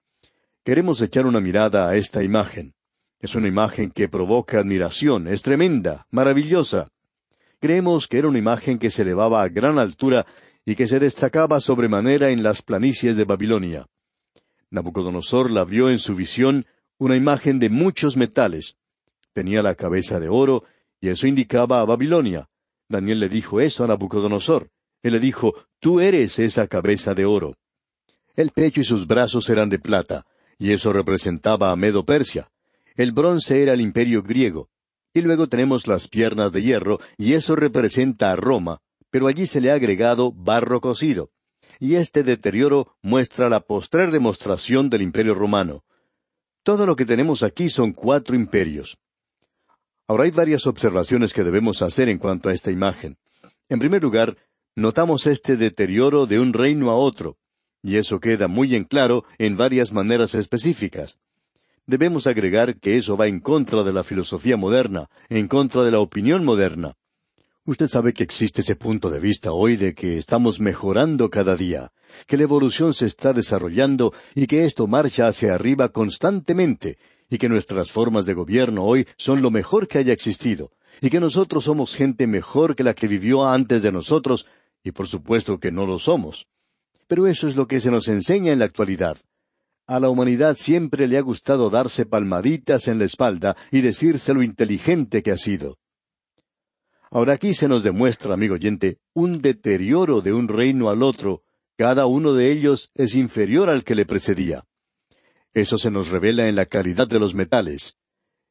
Queremos 0.63 1.01
echar 1.01 1.27
una 1.27 1.41
mirada 1.41 1.89
a 1.89 1.97
esta 1.97 2.23
imagen. 2.23 2.73
Es 3.19 3.35
una 3.35 3.49
imagen 3.49 3.91
que 3.91 4.09
provoca 4.09 4.61
admiración, 4.61 5.27
es 5.27 5.43
tremenda, 5.43 6.07
maravillosa. 6.13 6.87
Creemos 7.59 8.07
que 8.07 8.19
era 8.19 8.29
una 8.29 8.39
imagen 8.39 8.79
que 8.79 8.91
se 8.91 9.03
elevaba 9.03 9.43
a 9.43 9.49
gran 9.49 9.81
altura 9.81 10.25
y 10.65 10.77
que 10.77 10.87
se 10.87 11.01
destacaba 11.01 11.59
sobremanera 11.59 12.29
en 12.29 12.45
las 12.45 12.63
planicies 12.63 13.17
de 13.17 13.25
Babilonia. 13.25 13.87
Nabucodonosor 14.71 15.51
la 15.51 15.65
vio 15.65 15.91
en 15.91 15.99
su 15.99 16.15
visión 16.15 16.65
una 16.99 17.17
imagen 17.17 17.59
de 17.59 17.71
muchos 17.71 18.17
metales. 18.17 18.77
Tenía 19.33 19.65
la 19.65 19.75
cabeza 19.75 20.21
de 20.21 20.29
oro, 20.29 20.63
y 21.01 21.09
eso 21.09 21.27
indicaba 21.27 21.81
a 21.81 21.85
Babilonia. 21.85 22.49
Daniel 22.95 23.21
le 23.21 23.29
dijo 23.29 23.61
eso 23.61 23.83
a 23.83 23.89
Nabucodonosor. 23.89 24.71
Él 25.03 25.13
le 25.13 25.21
dijo, 25.21 25.55
Tú 25.81 26.01
eres 26.01 26.39
esa 26.39 26.69
cabeza 26.69 27.13
de 27.15 27.25
oro. 27.25 27.57
El 28.37 28.51
pecho 28.51 28.81
y 28.81 28.85
sus 28.85 29.07
brazos 29.07 29.51
eran 29.51 29.69
de 29.69 29.79
plata, 29.79 30.25
y 30.59 30.73
eso 30.73 30.93
representaba 30.93 31.73
a 31.73 31.77
Medo 31.77 32.05
Persia. 32.05 32.51
El 32.97 33.13
bronce 33.13 33.63
era 33.63 33.73
el 33.73 33.81
imperio 33.81 34.23
griego. 34.23 34.69
Y 35.13 35.23
luego 35.23 35.49
tenemos 35.49 35.87
las 35.87 36.09
piernas 36.09 36.53
de 36.53 36.63
hierro, 36.63 37.01
y 37.19 37.33
eso 37.33 37.57
representa 37.57 38.33
a 38.33 38.37
Roma, 38.37 38.81
pero 39.11 39.27
allí 39.27 39.47
se 39.47 39.61
le 39.61 39.71
ha 39.71 39.75
agregado 39.75 40.33
barro 40.33 40.81
cocido. 40.81 41.31
Y 41.81 41.97
este 41.97 42.23
deterioro 42.23 42.97
muestra 43.03 43.49
la 43.49 43.61
postrer 43.61 44.11
demostración 44.11 44.89
del 44.89 45.03
imperio 45.03 45.35
romano. 45.35 45.85
Todo 46.63 46.87
lo 46.87 46.97
que 46.97 47.05
tenemos 47.05 47.43
aquí 47.43 47.69
son 47.69 47.93
cuatro 47.93 48.37
imperios. 48.37 48.99
Ahora 50.07 50.25
hay 50.25 50.31
varias 50.31 50.67
observaciones 50.67 51.33
que 51.33 51.45
debemos 51.45 51.81
hacer 51.81 52.11
en 52.11 52.19
cuanto 52.19 52.51
a 52.51 52.53
esta 52.53 52.71
imagen. 52.71 53.17
En 53.71 53.79
primer 53.79 54.03
lugar, 54.03 54.37
notamos 54.77 55.27
este 55.27 55.57
deterioro 55.57 56.27
de 56.27 56.39
un 56.39 56.53
reino 56.53 56.91
a 56.91 56.97
otro, 56.97 57.39
y 57.83 57.97
eso 57.97 58.21
queda 58.21 58.47
muy 58.47 58.75
en 58.75 58.85
claro 58.85 59.25
en 59.39 59.57
varias 59.57 59.93
maneras 59.93 60.35
específicas. 60.35 61.19
Debemos 61.87 62.27
agregar 62.27 62.79
que 62.81 62.97
eso 62.97 63.17
va 63.17 63.29
en 63.29 63.41
contra 63.41 63.83
de 63.83 63.93
la 63.93 64.05
filosofía 64.05 64.57
moderna, 64.57 65.09
en 65.31 65.49
contra 65.49 65.85
de 65.85 65.91
la 65.91 66.01
opinión 66.01 66.45
moderna. 66.45 66.95
Usted 67.67 67.89
sabe 67.89 68.13
que 68.13 68.25
existe 68.25 68.61
ese 68.61 68.77
punto 68.77 69.09
de 69.09 69.21
vista 69.21 69.53
hoy 69.53 69.77
de 69.77 69.95
que 69.95 70.19
estamos 70.19 70.61
mejorando 70.61 71.31
cada 71.31 71.57
día, 71.57 71.93
que 72.27 72.37
la 72.37 72.43
evolución 72.43 72.93
se 72.93 73.07
está 73.07 73.33
desarrollando 73.33 74.13
y 74.35 74.47
que 74.47 74.65
esto 74.65 74.87
marcha 74.87 75.29
hacia 75.29 75.55
arriba 75.55 75.89
constantemente, 75.89 76.99
y 77.35 77.39
que 77.39 77.49
nuestras 77.49 77.91
formas 77.91 78.27
de 78.27 78.35
gobierno 78.35 78.85
hoy 78.85 79.09
son 79.17 79.43
lo 79.43 79.51
mejor 79.51 79.89
que 79.89 79.99
haya 79.99 80.13
existido, 80.13 80.71
y 81.01 81.11
que 81.11 81.19
nosotros 81.19 81.65
somos 81.65 81.97
gente 81.97 82.29
mejor 82.29 82.77
que 82.77 82.85
la 82.85 82.95
que 82.95 83.09
vivió 83.09 83.45
antes 83.45 83.83
de 83.83 83.91
nosotros, 83.91 84.47
y 84.85 84.93
por 84.93 85.09
supuesto 85.09 85.59
que 85.59 85.73
no 85.73 85.85
lo 85.85 85.99
somos. 85.99 86.47
Pero 87.09 87.27
eso 87.27 87.49
es 87.49 87.57
lo 87.57 87.67
que 87.67 87.81
se 87.81 87.91
nos 87.91 88.07
enseña 88.07 88.53
en 88.53 88.61
la 88.61 88.67
actualidad. 88.67 89.19
A 89.89 89.99
la 89.99 90.11
humanidad 90.11 90.55
siempre 90.57 91.09
le 91.09 91.19
ha 91.19 91.23
gustado 91.23 91.71
darse 91.71 92.07
palmaditas 92.07 92.87
en 92.87 93.01
la 93.01 93.05
espalda 93.05 93.57
y 93.73 93.81
decirse 93.81 94.33
lo 94.33 94.45
inteligente 94.45 95.25
que 95.25 95.33
ha 95.33 95.37
sido. 95.37 95.79
Ahora 97.11 97.33
aquí 97.33 97.53
se 97.53 97.67
nos 97.67 97.83
demuestra, 97.83 98.33
amigo 98.33 98.55
oyente, 98.55 98.99
un 99.13 99.43
deterioro 99.43 100.21
de 100.21 100.33
un 100.33 100.47
reino 100.47 100.89
al 100.89 101.03
otro, 101.03 101.43
cada 101.77 102.07
uno 102.07 102.33
de 102.33 102.53
ellos 102.53 102.93
es 102.95 103.17
inferior 103.17 103.69
al 103.69 103.83
que 103.83 103.97
le 103.97 104.07
precedía. 104.07 104.65
Eso 105.55 105.79
se 105.79 105.91
nos 105.91 106.09
revela 106.09 106.49
en 106.49 106.57
la 106.57 106.67
calidad 106.67 107.09
de 107.09 107.19
los 107.19 107.35
metales. 107.35 107.97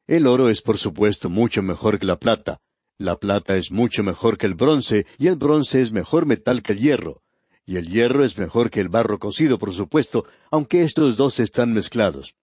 El 0.06 0.26
oro 0.26 0.48
es 0.48 0.62
por 0.62 0.78
supuesto 0.78 1.30
mucho 1.30 1.62
mejor 1.62 1.98
que 1.98 2.06
la 2.06 2.18
plata, 2.18 2.60
la 2.98 3.16
plata 3.18 3.56
es 3.56 3.72
mucho 3.72 4.04
mejor 4.04 4.38
que 4.38 4.46
el 4.46 4.54
bronce, 4.54 5.06
y 5.18 5.26
el 5.26 5.34
bronce 5.36 5.80
es 5.80 5.90
mejor 5.90 6.26
metal 6.26 6.62
que 6.62 6.72
el 6.72 6.78
hierro. 6.78 7.22
Y 7.66 7.76
el 7.76 7.88
hierro 7.88 8.24
es 8.24 8.38
mejor 8.38 8.70
que 8.70 8.80
el 8.80 8.88
barro 8.88 9.18
cocido, 9.18 9.58
por 9.58 9.72
supuesto, 9.72 10.26
aunque 10.50 10.84
estos 10.84 11.16
dos 11.16 11.40
están 11.40 11.72
mezclados. 11.72 12.34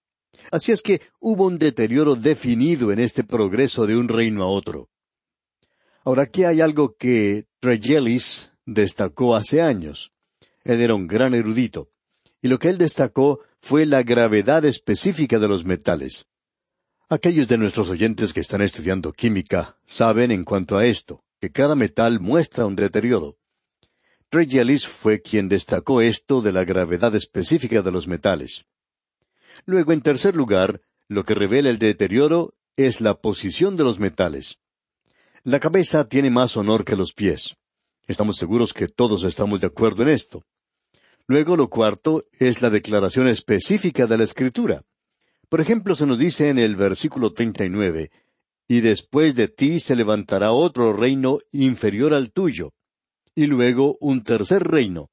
Así 0.52 0.72
es 0.72 0.82
que 0.82 1.02
hubo 1.20 1.46
un 1.46 1.58
deterioro 1.58 2.16
definido 2.16 2.92
en 2.92 3.00
este 3.00 3.24
progreso 3.24 3.86
de 3.88 3.96
un 3.96 4.10
reino 4.10 4.44
a 4.44 4.48
otro. 4.48 4.90
Ahora 6.04 6.24
aquí 6.24 6.44
hay 6.44 6.60
algo 6.60 6.96
que 6.98 7.46
Tregellis 7.60 8.52
destacó 8.66 9.36
hace 9.36 9.62
años. 9.62 10.12
Él 10.64 10.82
era 10.82 10.96
un 10.96 11.08
gran 11.08 11.34
erudito, 11.34 11.90
y 12.42 12.50
lo 12.50 12.60
que 12.60 12.70
él 12.70 12.78
destacó 12.78 13.40
fue 13.62 13.86
la 13.86 14.04
gravedad 14.04 14.66
específica 14.66 15.40
de 15.40 15.48
los 15.48 15.64
metales. 15.64 16.28
Aquellos 17.10 17.48
de 17.48 17.58
nuestros 17.58 17.90
oyentes 17.90 18.34
que 18.34 18.40
están 18.40 18.62
estudiando 18.62 19.12
química 19.14 19.78
saben 19.86 20.32
en 20.32 20.44
cuanto 20.44 20.78
a 20.78 20.86
esto, 20.86 21.24
que 21.40 21.52
cada 21.52 21.76
metal 21.76 22.20
muestra 22.20 22.66
un 22.66 22.76
deterioro. 22.76 23.38
Tregellis 24.30 24.88
fue 24.88 25.22
quien 25.22 25.50
destacó 25.50 26.02
esto 26.02 26.42
de 26.42 26.52
la 26.52 26.64
gravedad 26.64 27.14
específica 27.16 27.82
de 27.82 27.92
los 27.92 28.08
metales. 28.08 28.66
Luego, 29.66 29.92
en 29.92 30.02
tercer 30.02 30.36
lugar, 30.36 30.82
lo 31.08 31.26
que 31.26 31.36
revela 31.36 31.70
el 31.70 31.78
deterioro 31.78 32.56
es 32.78 33.02
la 33.02 33.16
posición 33.16 33.76
de 33.76 33.84
los 33.84 34.00
metales. 34.00 34.58
La 35.44 35.60
cabeza 35.60 36.08
tiene 36.08 36.30
más 36.30 36.56
honor 36.56 36.86
que 36.86 36.96
los 36.96 37.14
pies. 37.14 37.58
Estamos 38.08 38.38
seguros 38.38 38.74
que 38.74 38.88
todos 38.88 39.24
estamos 39.24 39.60
de 39.62 39.68
acuerdo 39.68 40.04
en 40.04 40.10
esto. 40.10 40.46
Luego, 41.28 41.56
lo 41.56 41.70
cuarto 41.70 42.26
es 42.40 42.62
la 42.62 42.70
declaración 42.70 43.28
específica 43.28 44.08
de 44.08 44.18
la 44.18 44.24
Escritura. 44.24 44.84
Por 45.50 45.62
ejemplo, 45.62 45.96
se 45.96 46.06
nos 46.06 46.18
dice 46.18 46.50
en 46.50 46.60
el 46.60 46.76
versículo 46.76 47.34
treinta 47.34 47.66
y 47.66 47.70
nueve, 47.70 48.12
y 48.68 48.80
después 48.80 49.36
de 49.36 49.50
ti 49.50 49.80
se 49.80 49.96
levantará 49.96 50.52
otro 50.52 50.94
reino 50.94 51.40
inferior 51.52 52.14
al 52.14 52.32
tuyo, 52.32 52.72
y 53.36 53.46
luego 53.48 53.98
un 54.00 54.24
tercer 54.24 54.64
reino, 54.64 55.10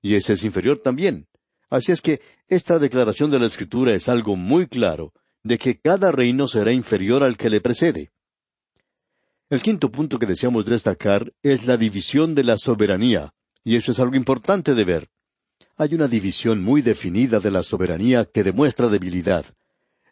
y 0.00 0.14
ese 0.14 0.34
es 0.34 0.44
inferior 0.44 0.78
también. 0.78 1.26
Así 1.68 1.92
es 1.92 2.02
que 2.02 2.20
esta 2.48 2.78
declaración 2.78 3.30
de 3.30 3.38
la 3.38 3.46
Escritura 3.46 3.94
es 3.94 4.08
algo 4.08 4.36
muy 4.36 4.66
claro, 4.66 5.12
de 5.42 5.58
que 5.58 5.80
cada 5.80 6.12
reino 6.12 6.46
será 6.46 6.72
inferior 6.72 7.22
al 7.22 7.36
que 7.36 7.50
le 7.50 7.60
precede. 7.60 8.10
El 9.48 9.62
quinto 9.62 9.90
punto 9.90 10.18
que 10.18 10.26
deseamos 10.26 10.66
destacar 10.66 11.32
es 11.42 11.66
la 11.66 11.76
división 11.76 12.34
de 12.34 12.44
la 12.44 12.56
soberanía, 12.56 13.34
y 13.64 13.74
eso 13.74 13.90
es 13.90 13.98
algo 13.98 14.14
importante 14.14 14.74
de 14.74 14.84
ver. 14.84 15.10
Hay 15.80 15.94
una 15.94 16.08
división 16.08 16.62
muy 16.62 16.82
definida 16.82 17.40
de 17.40 17.50
la 17.50 17.62
soberanía 17.62 18.26
que 18.26 18.44
demuestra 18.44 18.90
debilidad. 18.90 19.46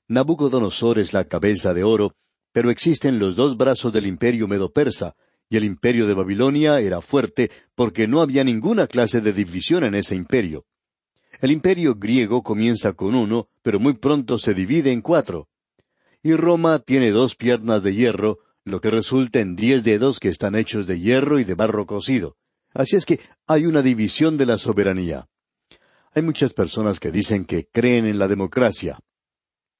Nabucodonosor 0.06 0.98
es 0.98 1.12
la 1.12 1.24
cabeza 1.24 1.74
de 1.74 1.84
oro, 1.84 2.14
pero 2.52 2.70
existen 2.70 3.18
los 3.18 3.36
dos 3.36 3.58
brazos 3.58 3.92
del 3.92 4.06
imperio 4.06 4.48
medo-persa, 4.48 5.14
y 5.50 5.58
el 5.58 5.64
imperio 5.64 6.06
de 6.06 6.14
Babilonia 6.14 6.80
era 6.80 7.02
fuerte 7.02 7.50
porque 7.74 8.08
no 8.08 8.22
había 8.22 8.44
ninguna 8.44 8.86
clase 8.86 9.20
de 9.20 9.34
división 9.34 9.84
en 9.84 9.94
ese 9.94 10.14
imperio. 10.14 10.64
El 11.38 11.50
imperio 11.50 11.96
griego 11.96 12.42
comienza 12.42 12.94
con 12.94 13.14
uno, 13.14 13.50
pero 13.60 13.78
muy 13.78 13.92
pronto 13.92 14.38
se 14.38 14.54
divide 14.54 14.90
en 14.90 15.02
cuatro. 15.02 15.50
y 16.22 16.32
Roma 16.32 16.78
tiene 16.78 17.10
dos 17.10 17.36
piernas 17.36 17.82
de 17.82 17.94
hierro, 17.94 18.38
lo 18.64 18.80
que 18.80 18.88
resulta 18.88 19.40
en 19.40 19.54
diez 19.54 19.84
dedos 19.84 20.18
que 20.18 20.30
están 20.30 20.54
hechos 20.54 20.86
de 20.86 20.98
hierro 20.98 21.38
y 21.38 21.44
de 21.44 21.52
barro 21.52 21.84
cocido. 21.84 22.38
Así 22.72 22.96
es 22.96 23.04
que 23.04 23.20
hay 23.46 23.66
una 23.66 23.82
división 23.82 24.38
de 24.38 24.46
la 24.46 24.56
soberanía. 24.56 25.28
Hay 26.18 26.22
muchas 26.24 26.52
personas 26.52 26.98
que 26.98 27.12
dicen 27.12 27.44
que 27.44 27.68
creen 27.72 28.04
en 28.04 28.18
la 28.18 28.26
democracia. 28.26 28.98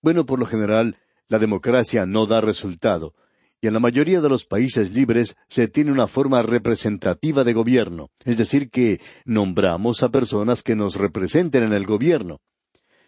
Bueno, 0.00 0.24
por 0.24 0.38
lo 0.38 0.46
general, 0.46 0.96
la 1.26 1.40
democracia 1.40 2.06
no 2.06 2.26
da 2.26 2.40
resultado, 2.40 3.16
y 3.60 3.66
en 3.66 3.74
la 3.74 3.80
mayoría 3.80 4.20
de 4.20 4.28
los 4.28 4.44
países 4.44 4.92
libres 4.92 5.34
se 5.48 5.66
tiene 5.66 5.90
una 5.90 6.06
forma 6.06 6.42
representativa 6.42 7.42
de 7.42 7.54
gobierno, 7.54 8.10
es 8.24 8.36
decir, 8.36 8.70
que 8.70 9.00
nombramos 9.24 10.04
a 10.04 10.10
personas 10.10 10.62
que 10.62 10.76
nos 10.76 10.94
representen 10.94 11.64
en 11.64 11.72
el 11.72 11.86
gobierno. 11.86 12.40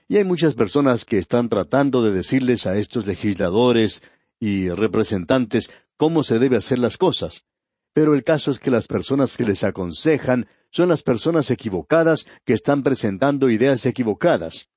Y 0.08 0.16
hay 0.16 0.24
muchas 0.24 0.54
personas 0.54 1.04
que 1.04 1.18
están 1.18 1.48
tratando 1.48 2.02
de 2.02 2.10
decirles 2.10 2.66
a 2.66 2.78
estos 2.78 3.06
legisladores 3.06 4.02
y 4.40 4.70
representantes 4.70 5.70
cómo 5.96 6.24
se 6.24 6.40
debe 6.40 6.56
hacer 6.56 6.80
las 6.80 6.96
cosas. 6.96 7.44
Pero 7.92 8.14
el 8.14 8.24
caso 8.24 8.50
es 8.50 8.58
que 8.58 8.72
las 8.72 8.88
personas 8.88 9.36
que 9.36 9.44
les 9.44 9.62
aconsejan 9.62 10.48
son 10.70 10.88
las 10.88 11.02
personas 11.02 11.50
equivocadas 11.50 12.26
que 12.44 12.54
están 12.54 12.82
presentando 12.82 13.50
ideas 13.50 13.84
equivocadas. 13.86 14.68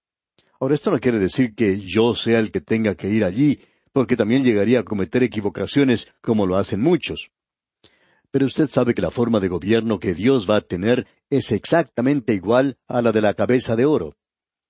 Ahora, 0.60 0.76
esto 0.76 0.92
no 0.92 1.00
quiere 1.00 1.20
decir 1.20 1.56
que 1.56 1.80
yo 1.80 2.16
sea 2.16 2.40
el 2.40 2.52
que 2.52 2.62
tenga 2.62 2.96
que 2.96 3.10
ir 3.10 3.24
allí, 3.24 3.60
porque 3.92 4.18
también 4.18 4.44
llegaría 4.44 4.80
a 4.80 4.84
cometer 4.84 5.24
equivocaciones 5.24 6.08
como 6.22 6.48
lo 6.48 6.56
hacen 6.58 6.82
muchos. 6.82 7.32
Pero 8.32 8.48
usted 8.48 8.68
sabe 8.70 8.96
que 8.96 9.02
la 9.02 9.12
forma 9.12 9.40
de 9.40 9.48
gobierno 9.48 10.00
que 10.00 10.16
Dios 10.16 10.50
va 10.50 10.58
a 10.58 10.62
tener 10.62 11.06
es 11.30 11.52
exactamente 11.52 12.34
igual 12.34 12.78
a 12.88 13.02
la 13.02 13.12
de 13.12 13.22
la 13.22 13.36
cabeza 13.36 13.76
de 13.76 13.86
oro. 13.86 14.16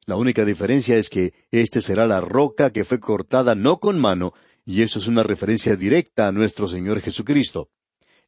La 0.05 0.17
única 0.17 0.43
diferencia 0.43 0.97
es 0.97 1.09
que 1.09 1.33
éste 1.49 1.81
será 1.81 2.05
la 2.05 2.19
roca 2.19 2.71
que 2.71 2.83
fue 2.83 2.99
cortada 2.99 3.55
no 3.55 3.77
con 3.77 3.99
mano, 3.99 4.33
y 4.65 4.81
eso 4.81 4.99
es 4.99 5.07
una 5.07 5.23
referencia 5.23 5.77
directa 5.77 6.27
a 6.27 6.31
nuestro 6.33 6.67
Señor 6.67 6.99
Jesucristo. 6.99 7.69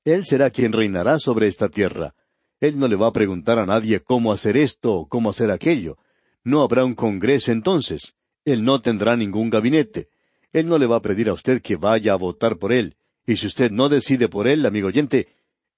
Él 0.05 0.25
será 0.25 0.51
quien 0.51 0.71
reinará 0.71 1.19
sobre 1.19 1.47
esta 1.47 1.67
tierra. 1.67 2.13
Él 2.59 2.79
no 2.79 2.87
le 2.87 2.95
va 2.95 3.07
a 3.07 3.13
preguntar 3.13 3.59
a 3.59 3.65
nadie 3.65 3.99
cómo 4.01 4.31
hacer 4.31 4.57
esto 4.57 4.93
o 4.93 5.07
cómo 5.07 5.29
hacer 5.29 5.51
aquello. 5.51 5.97
No 6.43 6.61
habrá 6.61 6.85
un 6.85 6.95
Congreso 6.95 7.51
entonces. 7.51 8.15
Él 8.45 8.63
no 8.63 8.81
tendrá 8.81 9.15
ningún 9.15 9.49
gabinete. 9.49 10.09
Él 10.53 10.67
no 10.67 10.77
le 10.77 10.85
va 10.85 10.97
a 10.97 11.01
pedir 11.01 11.29
a 11.29 11.33
usted 11.33 11.61
que 11.61 11.75
vaya 11.75 12.13
a 12.13 12.17
votar 12.17 12.57
por 12.57 12.71
él. 12.71 12.95
Y 13.25 13.37
si 13.37 13.47
usted 13.47 13.71
no 13.71 13.89
decide 13.89 14.29
por 14.29 14.47
él, 14.47 14.65
amigo 14.65 14.87
oyente, 14.87 15.27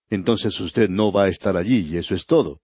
entonces 0.10 0.60
usted 0.60 0.90
no 0.90 1.12
va 1.12 1.24
a 1.24 1.28
estar 1.30 1.58
allí, 1.58 1.88
y 1.90 1.98
eso 1.98 2.14
es 2.14 2.26
todo. 2.26 2.62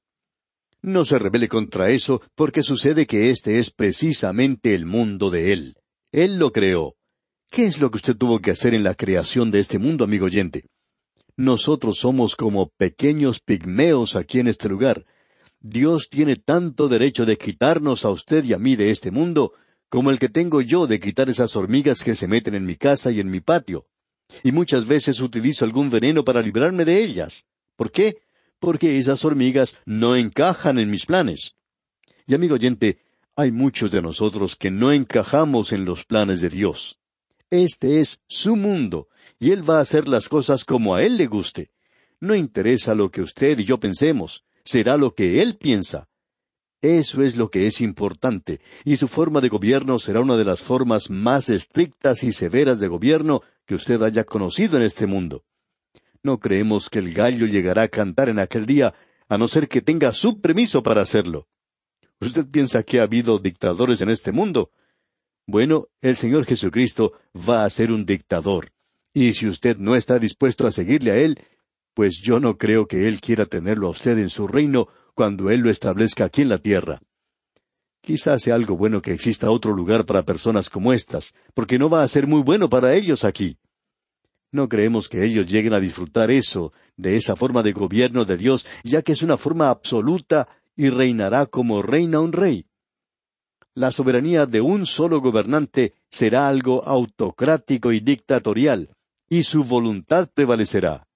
No 0.82 1.06
se 1.06 1.18
rebele 1.18 1.48
contra 1.48 1.90
eso, 1.90 2.22
porque 2.36 2.62
sucede 2.62 3.08
que 3.08 3.30
este 3.30 3.58
es 3.58 3.72
precisamente 3.72 4.76
el 4.76 4.86
mundo 4.86 5.30
de 5.30 5.54
Él. 5.54 5.76
Él 6.12 6.38
lo 6.38 6.52
creó. 6.52 6.96
¿Qué 7.50 7.66
es 7.66 7.80
lo 7.80 7.90
que 7.90 7.98
usted 7.98 8.18
tuvo 8.18 8.40
que 8.40 8.52
hacer 8.52 8.74
en 8.74 8.84
la 8.84 8.94
creación 8.94 9.50
de 9.50 9.60
este 9.60 9.80
mundo, 9.80 10.04
amigo 10.04 10.26
oyente? 10.26 10.66
Nosotros 11.38 11.98
somos 11.98 12.36
como 12.36 12.70
pequeños 12.70 13.40
pigmeos 13.40 14.16
aquí 14.16 14.40
en 14.40 14.48
este 14.48 14.70
lugar. 14.70 15.06
Dios 15.60 16.10
tiene 16.10 16.36
tanto 16.36 16.90
derecho 16.90 17.26
de 17.26 17.38
quitarnos 17.38 18.06
a 18.06 18.10
usted 18.10 18.44
y 18.44 18.54
a 18.54 18.60
mí 18.60 18.76
de 18.76 18.90
este 18.90 19.12
mundo, 19.12 19.54
como 19.90 20.12
el 20.12 20.20
que 20.20 20.30
tengo 20.30 20.62
yo 20.62 20.88
de 20.88 21.00
quitar 21.00 21.30
esas 21.30 21.56
hormigas 21.56 22.04
que 22.04 22.16
se 22.16 22.28
meten 22.28 22.56
en 22.56 22.66
mi 22.66 22.76
casa 22.76 23.12
y 23.12 23.20
en 23.20 23.30
mi 23.30 23.40
patio. 23.40 23.88
Y 24.44 24.52
muchas 24.52 24.88
veces 24.88 25.20
utilizo 25.20 25.66
algún 25.66 25.90
veneno 25.90 26.24
para 26.24 26.42
librarme 26.42 26.86
de 26.86 27.04
ellas. 27.04 27.46
¿Por 27.76 27.92
qué? 27.92 28.18
porque 28.64 28.98
esas 28.98 29.26
hormigas 29.26 29.76
no 29.86 30.16
encajan 30.16 30.80
en 30.80 30.90
mis 30.90 31.06
planes. 31.06 31.58
Y 32.26 32.34
amigo 32.34 32.56
oyente, 32.56 32.98
hay 33.36 33.52
muchos 33.52 33.92
de 33.92 34.02
nosotros 34.02 34.56
que 34.56 34.72
no 34.72 34.94
encajamos 34.94 35.74
en 35.74 35.84
los 35.84 36.06
planes 36.06 36.40
de 36.40 36.48
Dios. 36.48 36.98
Este 37.54 38.00
es 38.00 38.20
su 38.28 38.56
mundo, 38.56 39.10
y 39.38 39.52
Él 39.52 39.70
va 39.70 39.78
a 39.78 39.82
hacer 39.82 40.08
las 40.08 40.28
cosas 40.28 40.66
como 40.66 40.96
a 40.96 41.04
Él 41.04 41.18
le 41.18 41.28
guste. 41.28 41.70
No 42.20 42.34
interesa 42.34 42.96
lo 42.96 43.12
que 43.12 43.22
usted 43.22 43.60
y 43.60 43.64
yo 43.64 43.80
pensemos, 43.80 44.44
será 44.64 44.98
lo 44.98 45.14
que 45.14 45.40
Él 45.40 45.56
piensa. 45.58 46.10
Eso 46.82 47.22
es 47.22 47.36
lo 47.36 47.52
que 47.52 47.68
es 47.68 47.80
importante, 47.82 48.60
y 48.86 48.96
su 48.96 49.08
forma 49.08 49.40
de 49.40 49.50
gobierno 49.50 50.00
será 50.00 50.22
una 50.22 50.36
de 50.36 50.46
las 50.46 50.64
formas 50.64 51.12
más 51.12 51.52
estrictas 51.52 52.24
y 52.24 52.32
severas 52.32 52.80
de 52.80 52.88
gobierno 52.88 53.44
que 53.68 53.76
usted 53.76 54.02
haya 54.02 54.24
conocido 54.24 54.78
en 54.78 54.84
este 54.84 55.06
mundo. 55.06 55.44
No 56.24 56.40
creemos 56.40 56.90
que 56.90 56.98
el 56.98 57.14
gallo 57.14 57.46
llegará 57.46 57.84
a 57.84 57.88
cantar 57.88 58.30
en 58.30 58.40
aquel 58.40 58.66
día, 58.66 58.96
a 59.30 59.38
no 59.38 59.48
ser 59.48 59.68
que 59.68 59.84
tenga 59.84 60.12
su 60.12 60.42
permiso 60.42 60.82
para 60.82 61.04
hacerlo. 61.04 61.48
¿Usted 62.20 62.48
piensa 62.48 62.82
que 62.82 63.00
ha 63.00 63.04
habido 63.04 63.38
dictadores 63.38 64.02
en 64.02 64.10
este 64.10 64.32
mundo? 64.32 64.72
Bueno, 65.46 65.88
el 66.02 66.16
Señor 66.16 66.46
Jesucristo 66.46 67.14
va 67.36 67.66
a 67.66 67.70
ser 67.70 67.92
un 67.92 68.06
dictador. 68.06 68.72
Y 69.14 69.34
si 69.34 69.48
usted 69.48 69.78
no 69.78 69.96
está 69.96 70.18
dispuesto 70.18 70.66
a 70.66 70.72
seguirle 70.72 71.12
a 71.12 71.18
Él, 71.18 71.40
pues 71.94 72.20
yo 72.22 72.40
no 72.40 72.58
creo 72.58 72.88
que 72.88 73.08
Él 73.08 73.20
quiera 73.20 73.46
tenerlo 73.46 73.88
a 73.88 73.92
usted 73.92 74.18
en 74.18 74.30
su 74.30 74.48
reino 74.48 74.88
cuando 75.14 75.50
Él 75.50 75.60
lo 75.60 75.70
establezca 75.70 76.26
aquí 76.26 76.42
en 76.42 76.50
la 76.50 76.58
tierra. 76.58 77.00
Quizás 78.02 78.42
sea 78.42 78.56
algo 78.56 78.76
bueno 78.76 79.02
que 79.02 79.14
exista 79.14 79.50
otro 79.52 79.74
lugar 79.74 80.06
para 80.06 80.24
personas 80.24 80.70
como 80.70 80.92
estas, 80.92 81.34
porque 81.54 81.78
no 81.78 81.90
va 81.90 82.04
a 82.04 82.08
ser 82.08 82.28
muy 82.28 82.42
bueno 82.42 82.70
para 82.70 82.96
ellos 82.96 83.24
aquí. 83.24 83.58
No 84.52 84.68
creemos 84.70 85.10
que 85.10 85.24
ellos 85.24 85.46
lleguen 85.48 85.74
a 85.74 85.80
disfrutar 85.80 86.30
eso, 86.32 86.74
de 86.98 87.16
esa 87.16 87.36
forma 87.36 87.64
de 87.64 87.72
gobierno 87.72 88.26
de 88.26 88.38
Dios, 88.38 88.66
ya 88.84 89.02
que 89.02 89.14
es 89.14 89.22
una 89.22 89.38
forma 89.38 89.70
absoluta 89.70 90.48
y 90.76 90.90
reinará 90.90 91.46
como 91.46 91.82
reina 91.82 92.20
un 92.20 92.34
rey. 92.34 92.66
La 93.76 93.92
soberanía 93.92 94.46
de 94.46 94.62
un 94.62 94.86
solo 94.86 95.20
gobernante 95.20 95.94
será 96.12 96.48
algo 96.48 96.84
autocrático 96.86 97.92
y 97.92 98.00
dictatorial, 98.00 98.96
y 99.28 99.44
su 99.44 99.64
voluntad 99.64 100.30
prevalecerá. 100.32 101.08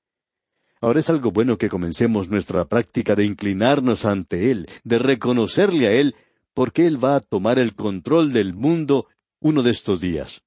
Ahora 0.81 0.99
es 0.99 1.09
algo 1.09 1.31
bueno 1.31 1.57
que 1.57 1.69
comencemos 1.69 2.29
nuestra 2.29 2.65
práctica 2.65 3.15
de 3.15 3.25
inclinarnos 3.25 4.05
ante 4.05 4.51
Él, 4.51 4.67
de 4.83 4.99
reconocerle 4.99 5.87
a 5.87 5.91
Él, 5.91 6.15
porque 6.53 6.87
Él 6.87 7.03
va 7.03 7.15
a 7.15 7.19
tomar 7.19 7.59
el 7.59 7.75
control 7.75 8.33
del 8.33 8.53
mundo 8.53 9.07
uno 9.39 9.61
de 9.61 9.71
estos 9.71 10.01
días. 10.01 10.41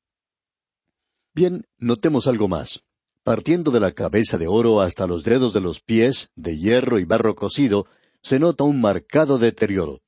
Bien, 1.32 1.64
notemos 1.78 2.26
algo 2.26 2.48
más. 2.48 2.82
Partiendo 3.22 3.70
de 3.70 3.80
la 3.80 3.92
cabeza 3.92 4.36
de 4.36 4.48
oro 4.48 4.80
hasta 4.80 5.06
los 5.06 5.22
dedos 5.22 5.52
de 5.52 5.60
los 5.60 5.80
pies, 5.80 6.30
de 6.34 6.58
hierro 6.58 6.98
y 6.98 7.04
barro 7.04 7.36
cocido, 7.36 7.86
se 8.22 8.40
nota 8.40 8.64
un 8.64 8.80
marcado 8.80 9.38
deterioro. 9.38 10.00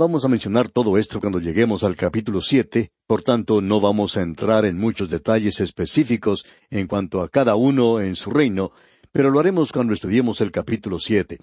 Vamos 0.00 0.24
a 0.24 0.28
mencionar 0.28 0.68
todo 0.68 0.96
esto 0.96 1.18
cuando 1.18 1.40
lleguemos 1.40 1.82
al 1.82 1.96
capítulo 1.96 2.40
siete, 2.40 2.92
por 3.08 3.24
tanto 3.24 3.60
no 3.60 3.80
vamos 3.80 4.16
a 4.16 4.22
entrar 4.22 4.64
en 4.64 4.78
muchos 4.78 5.10
detalles 5.10 5.58
específicos 5.58 6.46
en 6.70 6.86
cuanto 6.86 7.20
a 7.20 7.28
cada 7.28 7.56
uno 7.56 8.00
en 8.00 8.14
su 8.14 8.30
reino, 8.30 8.70
pero 9.10 9.32
lo 9.32 9.40
haremos 9.40 9.72
cuando 9.72 9.92
estudiemos 9.92 10.40
el 10.40 10.52
capítulo 10.52 11.00
siete. 11.00 11.38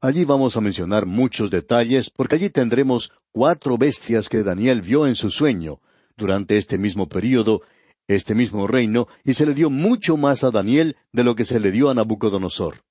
Allí 0.00 0.24
vamos 0.24 0.56
a 0.56 0.60
mencionar 0.60 1.06
muchos 1.06 1.52
detalles, 1.52 2.10
porque 2.10 2.34
allí 2.34 2.50
tendremos 2.50 3.12
cuatro 3.30 3.78
bestias 3.78 4.28
que 4.28 4.42
Daniel 4.42 4.80
vio 4.82 5.06
en 5.06 5.14
su 5.14 5.30
sueño, 5.30 5.80
durante 6.16 6.56
este 6.56 6.78
mismo 6.78 7.08
período, 7.08 7.62
este 8.08 8.34
mismo 8.34 8.66
reino, 8.66 9.06
y 9.22 9.34
se 9.34 9.46
le 9.46 9.54
dio 9.54 9.70
mucho 9.70 10.16
más 10.16 10.42
a 10.42 10.50
Daniel 10.50 10.96
de 11.12 11.22
lo 11.22 11.36
que 11.36 11.44
se 11.44 11.60
le 11.60 11.70
dio 11.70 11.90
a 11.90 11.94
Nabucodonosor. 11.94 12.82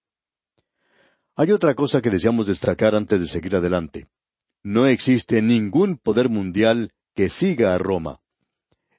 Hay 1.36 1.52
otra 1.52 1.76
cosa 1.76 2.02
que 2.02 2.10
deseamos 2.10 2.48
destacar 2.48 2.96
antes 2.96 3.20
de 3.20 3.28
seguir 3.28 3.54
adelante. 3.58 4.08
No 4.64 4.88
existe 4.88 5.42
ningún 5.42 5.98
poder 5.98 6.30
mundial 6.30 6.92
que 7.14 7.28
siga 7.28 7.76
a 7.76 7.78
Roma. 7.78 8.22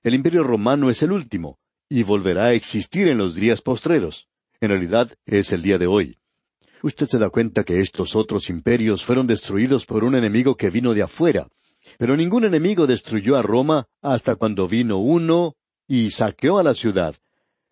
El 0.03 0.15
imperio 0.15 0.45
romano 0.45 0.91
es 0.91 1.03
el 1.03 1.11
último, 1.11 1.59
y 1.89 2.03
volverá 2.03 2.47
a 2.47 2.53
existir 2.53 3.09
en 3.09 3.17
los 3.17 3.35
días 3.35 3.63
postreros. 3.63 4.29
En 4.61 4.69
realidad 4.69 5.13
es 5.25 5.53
el 5.53 5.63
día 5.63 5.79
de 5.79 5.87
hoy. 5.87 6.19
Usted 6.83 7.07
se 7.07 7.19
da 7.19 7.31
cuenta 7.31 7.65
que 7.65 7.81
estos 7.81 8.15
otros 8.15 8.51
imperios 8.51 9.07
fueron 9.07 9.27
destruidos 9.27 9.87
por 9.87 10.05
un 10.05 10.15
enemigo 10.15 10.55
que 10.55 10.69
vino 10.69 10.93
de 10.93 11.03
afuera, 11.03 11.49
pero 11.97 12.15
ningún 12.15 12.45
enemigo 12.45 12.87
destruyó 12.87 13.37
a 13.37 13.43
Roma 13.43 13.87
hasta 14.03 14.37
cuando 14.37 14.69
vino 14.69 14.99
uno 14.99 15.57
y 15.89 16.11
saqueó 16.11 16.59
a 16.59 16.63
la 16.63 16.75
ciudad, 16.75 17.17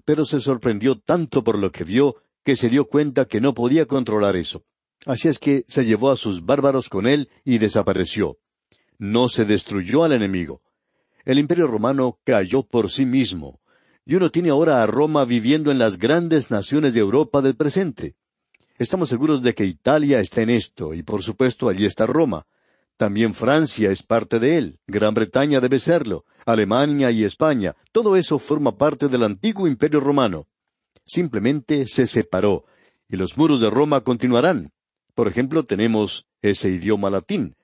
pero 0.06 0.24
se 0.24 0.40
sorprendió 0.40 0.98
tanto 0.98 1.44
por 1.44 1.58
lo 1.58 1.70
que 1.70 1.84
vio 1.84 2.16
que 2.42 2.56
se 2.56 2.70
dio 2.70 2.86
cuenta 2.86 3.26
que 3.26 3.42
no 3.42 3.52
podía 3.52 3.84
controlar 3.84 4.36
eso. 4.36 4.64
Así 5.04 5.28
es 5.28 5.38
que 5.38 5.64
se 5.68 5.84
llevó 5.84 6.10
a 6.10 6.16
sus 6.16 6.44
bárbaros 6.44 6.88
con 6.88 7.06
él 7.06 7.28
y 7.44 7.58
desapareció. 7.58 8.38
No 8.98 9.28
se 9.28 9.44
destruyó 9.44 10.04
al 10.04 10.12
enemigo. 10.12 10.62
El 11.24 11.38
imperio 11.38 11.66
romano 11.66 12.18
cayó 12.24 12.62
por 12.62 12.90
sí 12.90 13.04
mismo. 13.04 13.60
Y 14.04 14.14
uno 14.16 14.30
tiene 14.30 14.50
ahora 14.50 14.82
a 14.82 14.86
Roma 14.86 15.24
viviendo 15.24 15.70
en 15.70 15.78
las 15.78 15.98
grandes 15.98 16.50
naciones 16.50 16.94
de 16.94 17.00
Europa 17.00 17.40
del 17.40 17.56
presente. 17.56 18.16
Estamos 18.78 19.08
seguros 19.08 19.42
de 19.42 19.54
que 19.54 19.64
Italia 19.64 20.18
está 20.20 20.42
en 20.42 20.50
esto, 20.50 20.94
y 20.94 21.02
por 21.02 21.22
supuesto 21.22 21.68
allí 21.68 21.84
está 21.84 22.06
Roma. 22.06 22.46
También 22.96 23.34
Francia 23.34 23.90
es 23.90 24.02
parte 24.02 24.38
de 24.38 24.58
él, 24.58 24.80
Gran 24.86 25.14
Bretaña 25.14 25.60
debe 25.60 25.78
serlo, 25.78 26.24
Alemania 26.46 27.10
y 27.10 27.24
España, 27.24 27.74
todo 27.90 28.16
eso 28.16 28.38
forma 28.38 28.76
parte 28.76 29.08
del 29.08 29.24
antiguo 29.24 29.66
imperio 29.66 30.00
romano. 30.00 30.46
Simplemente 31.04 31.86
se 31.86 32.06
separó, 32.06 32.64
y 33.08 33.16
los 33.16 33.36
muros 33.36 33.60
de 33.60 33.70
Roma 33.70 34.02
continuarán. 34.02 34.72
Por 35.14 35.28
ejemplo, 35.28 35.64
tenemos 35.64 36.26
ese 36.40 36.70
idioma 36.70 37.10
latín. 37.10 37.56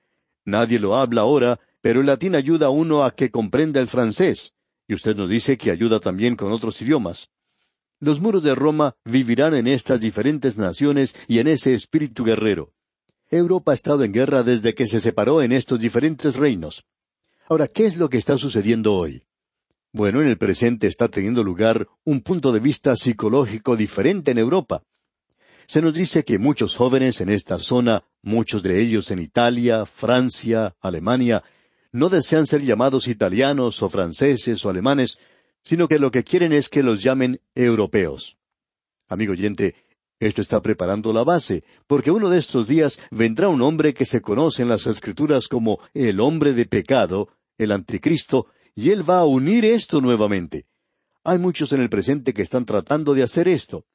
Nadie 0.45 0.79
lo 0.79 0.95
habla 0.95 1.21
ahora, 1.21 1.59
pero 1.81 2.01
el 2.01 2.07
latín 2.07 2.35
ayuda 2.35 2.67
a 2.67 2.71
uno 2.71 3.03
a 3.03 3.11
que 3.11 3.31
comprenda 3.31 3.79
el 3.79 3.87
francés. 3.87 4.53
Y 4.87 4.93
usted 4.93 5.15
nos 5.15 5.29
dice 5.29 5.57
que 5.57 5.71
ayuda 5.71 5.99
también 5.99 6.35
con 6.35 6.51
otros 6.51 6.81
idiomas. 6.81 7.29
Los 7.99 8.21
muros 8.21 8.43
de 8.43 8.55
Roma 8.55 8.95
vivirán 9.03 9.55
en 9.55 9.67
estas 9.67 9.99
diferentes 9.99 10.57
naciones 10.57 11.15
y 11.27 11.39
en 11.39 11.47
ese 11.47 11.73
espíritu 11.73 12.23
guerrero. 12.23 12.71
Europa 13.29 13.71
ha 13.71 13.75
estado 13.75 14.03
en 14.03 14.13
guerra 14.13 14.43
desde 14.43 14.73
que 14.73 14.87
se 14.87 14.99
separó 14.99 15.41
en 15.41 15.51
estos 15.51 15.79
diferentes 15.79 16.35
reinos. 16.35 16.85
Ahora, 17.47 17.67
¿qué 17.67 17.85
es 17.85 17.97
lo 17.97 18.09
que 18.09 18.17
está 18.17 18.37
sucediendo 18.37 18.95
hoy? 18.95 19.23
Bueno, 19.91 20.21
en 20.21 20.29
el 20.29 20.37
presente 20.37 20.87
está 20.87 21.07
teniendo 21.07 21.43
lugar 21.43 21.87
un 22.05 22.21
punto 22.21 22.51
de 22.51 22.59
vista 22.59 22.95
psicológico 22.95 23.75
diferente 23.75 24.31
en 24.31 24.37
Europa. 24.37 24.83
Se 25.69 25.83
nos 25.83 25.93
dice 25.93 26.25
que 26.25 26.39
muchos 26.39 26.75
jóvenes 26.75 27.21
en 27.21 27.29
esta 27.29 27.59
zona, 27.59 28.03
muchos 28.23 28.63
de 28.63 28.81
ellos 28.81 29.11
en 29.11 29.19
Italia, 29.19 29.85
Francia, 29.85 30.75
Alemania, 30.81 31.43
no 31.91 32.09
desean 32.09 32.47
ser 32.47 32.63
llamados 32.63 33.07
italianos 33.07 33.83
o 33.83 33.87
franceses 33.87 34.65
o 34.65 34.69
alemanes, 34.71 35.19
sino 35.61 35.87
que 35.87 35.99
lo 35.99 36.09
que 36.09 36.23
quieren 36.23 36.53
es 36.53 36.69
que 36.69 36.81
los 36.81 37.03
llamen 37.03 37.39
europeos. 37.53 38.35
Amigo 39.07 39.33
oyente, 39.33 39.75
esto 40.19 40.41
está 40.41 40.59
preparando 40.59 41.13
la 41.13 41.23
base, 41.23 41.63
porque 41.85 42.09
uno 42.09 42.31
de 42.31 42.39
estos 42.39 42.67
días 42.67 42.99
vendrá 43.11 43.47
un 43.47 43.61
hombre 43.61 43.93
que 43.93 44.05
se 44.05 44.21
conoce 44.21 44.63
en 44.63 44.69
las 44.69 44.87
Escrituras 44.87 45.47
como 45.47 45.77
el 45.93 46.19
hombre 46.19 46.53
de 46.53 46.65
pecado, 46.65 47.29
el 47.59 47.73
anticristo, 47.73 48.47
y 48.73 48.89
él 48.89 49.07
va 49.07 49.19
a 49.19 49.25
unir 49.25 49.65
esto 49.65 50.01
nuevamente. 50.01 50.65
Hay 51.23 51.37
muchos 51.37 51.71
en 51.73 51.81
el 51.83 51.91
presente 51.91 52.33
que 52.33 52.41
están 52.41 52.65
tratando 52.65 53.13
de 53.13 53.21
hacer 53.21 53.47
esto. 53.47 53.85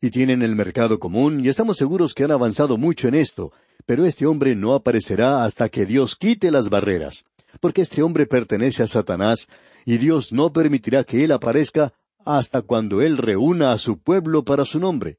Y 0.00 0.10
tienen 0.10 0.42
el 0.42 0.54
mercado 0.54 0.98
común, 0.98 1.44
y 1.44 1.48
estamos 1.48 1.78
seguros 1.78 2.12
que 2.12 2.24
han 2.24 2.30
avanzado 2.30 2.76
mucho 2.76 3.08
en 3.08 3.14
esto, 3.14 3.52
pero 3.86 4.04
este 4.04 4.26
hombre 4.26 4.54
no 4.54 4.74
aparecerá 4.74 5.44
hasta 5.44 5.68
que 5.68 5.86
Dios 5.86 6.16
quite 6.16 6.50
las 6.50 6.68
barreras, 6.68 7.24
porque 7.60 7.82
este 7.82 8.02
hombre 8.02 8.26
pertenece 8.26 8.82
a 8.82 8.86
Satanás, 8.86 9.48
y 9.86 9.96
Dios 9.98 10.32
no 10.32 10.52
permitirá 10.52 11.04
que 11.04 11.24
él 11.24 11.32
aparezca 11.32 11.94
hasta 12.24 12.60
cuando 12.62 13.00
él 13.00 13.16
reúna 13.16 13.72
a 13.72 13.78
su 13.78 13.98
pueblo 13.98 14.44
para 14.44 14.64
su 14.64 14.80
nombre. 14.80 15.18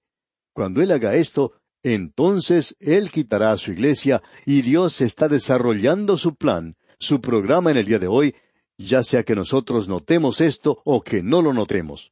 Cuando 0.53 0.81
él 0.81 0.91
haga 0.91 1.15
esto, 1.15 1.53
entonces 1.81 2.75
él 2.79 3.09
quitará 3.11 3.51
a 3.51 3.57
su 3.57 3.71
iglesia, 3.71 4.21
y 4.45 4.61
Dios 4.61 5.01
está 5.01 5.27
desarrollando 5.27 6.17
su 6.17 6.35
plan, 6.35 6.75
su 6.99 7.21
programa 7.21 7.71
en 7.71 7.77
el 7.77 7.85
día 7.85 7.99
de 7.99 8.07
hoy, 8.07 8.35
ya 8.77 9.03
sea 9.03 9.23
que 9.23 9.35
nosotros 9.35 9.87
notemos 9.87 10.41
esto 10.41 10.81
o 10.85 11.01
que 11.01 11.23
no 11.23 11.41
lo 11.41 11.53
notemos. 11.53 12.11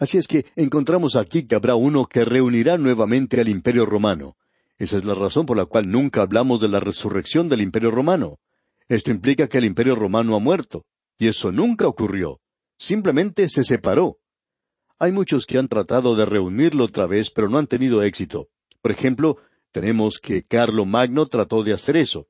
Así 0.00 0.16
es 0.16 0.26
que 0.26 0.46
encontramos 0.56 1.14
aquí 1.14 1.46
que 1.46 1.54
habrá 1.54 1.74
uno 1.74 2.06
que 2.06 2.24
reunirá 2.24 2.78
nuevamente 2.78 3.38
al 3.38 3.50
imperio 3.50 3.84
romano. 3.84 4.38
Esa 4.78 4.96
es 4.96 5.04
la 5.04 5.14
razón 5.14 5.44
por 5.44 5.58
la 5.58 5.66
cual 5.66 5.90
nunca 5.90 6.22
hablamos 6.22 6.58
de 6.62 6.68
la 6.68 6.80
resurrección 6.80 7.50
del 7.50 7.60
imperio 7.60 7.90
romano. 7.90 8.38
Esto 8.88 9.10
implica 9.10 9.46
que 9.46 9.58
el 9.58 9.66
imperio 9.66 9.94
romano 9.94 10.34
ha 10.34 10.38
muerto, 10.38 10.86
y 11.18 11.28
eso 11.28 11.52
nunca 11.52 11.86
ocurrió. 11.86 12.40
Simplemente 12.78 13.46
se 13.50 13.62
separó. 13.62 14.16
Hay 14.98 15.12
muchos 15.12 15.44
que 15.44 15.58
han 15.58 15.68
tratado 15.68 16.16
de 16.16 16.24
reunirlo 16.24 16.84
otra 16.84 17.06
vez, 17.06 17.30
pero 17.30 17.50
no 17.50 17.58
han 17.58 17.66
tenido 17.66 18.02
éxito. 18.02 18.48
Por 18.80 18.92
ejemplo, 18.92 19.36
tenemos 19.70 20.18
que 20.18 20.44
Carlo 20.44 20.86
Magno 20.86 21.26
trató 21.26 21.62
de 21.62 21.74
hacer 21.74 21.98
eso, 21.98 22.26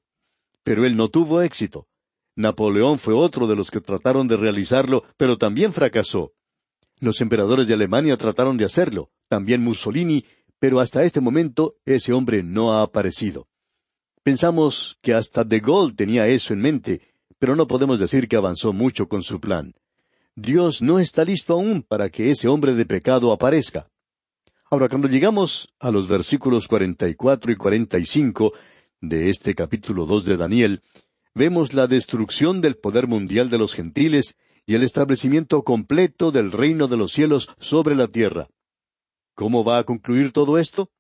pero 0.65 0.85
él 0.85 0.97
no 0.97 1.09
tuvo 1.09 1.41
éxito. 1.41 1.87
Napoleón 2.35 2.99
fue 2.99 3.15
otro 3.15 3.47
de 3.47 3.55
los 3.55 3.71
que 3.71 3.81
trataron 3.81 4.27
de 4.27 4.37
realizarlo, 4.37 5.05
pero 5.17 5.39
también 5.39 5.73
fracasó. 5.73 6.33
Los 7.01 7.23
emperadores 7.23 7.67
de 7.67 7.75
Alemania 7.75 8.17
trataron 8.19 8.59
de 8.59 8.67
hacerlo, 8.67 9.11
también 9.29 9.65
Mussolini, 9.65 10.27
pero 10.59 10.81
hasta 10.81 11.03
este 11.03 11.23
momento 11.23 11.77
ese 11.87 12.13
hombre 12.13 12.43
no 12.43 12.75
ha 12.75 12.83
aparecido. 12.83 13.49
Pensamos 14.23 14.99
que 15.01 15.15
hasta 15.15 15.43
De 15.43 15.61
Gaulle 15.61 15.95
tenía 15.95 16.29
eso 16.29 16.53
en 16.53 16.61
mente, 16.61 17.01
pero 17.39 17.57
no 17.57 17.67
podemos 17.67 17.99
decir 17.99 18.29
que 18.29 18.37
avanzó 18.37 18.75
mucho 18.75 19.09
con 19.09 19.23
su 19.23 19.41
plan. 19.41 19.73
Dios 20.37 20.83
no 20.83 20.99
está 20.99 21.25
listo 21.25 21.55
aún 21.55 21.83
para 21.83 22.11
que 22.11 22.31
ese 22.31 22.49
hombre 22.49 22.75
de 22.75 22.85
pecado 22.85 23.33
aparezca. 23.33 23.89
Ahora, 24.71 24.91
cuando 24.91 25.09
llegamos 25.09 25.73
a 25.81 25.91
los 25.91 26.07
versículos 26.07 26.69
cuarenta 26.69 27.09
y 27.09 27.15
cuatro 27.15 27.51
y 27.51 27.57
cuarenta 27.57 27.99
y 27.99 28.05
cinco 28.05 28.53
de 29.01 29.31
este 29.31 29.55
capítulo 29.55 30.05
dos 30.05 30.27
de 30.27 30.37
Daniel, 30.37 30.83
vemos 31.35 31.73
la 31.73 31.87
destrucción 31.87 32.61
del 32.61 32.77
poder 32.77 33.07
mundial 33.07 33.49
de 33.49 33.57
los 33.57 33.75
gentiles 33.75 34.37
y 34.71 34.77
el 34.77 34.85
establecimiento 34.85 35.65
completo 35.65 36.31
del 36.31 36.53
reino 36.53 36.87
de 36.87 36.97
los 36.97 37.11
cielos 37.11 37.49
sobre 37.59 37.97
la 37.97 38.07
tierra. 38.07 38.47
¿Cómo 39.35 39.65
va 39.65 39.79
a 39.79 39.83
concluir 39.83 40.31
todo 40.31 40.59
esto? 40.59 40.93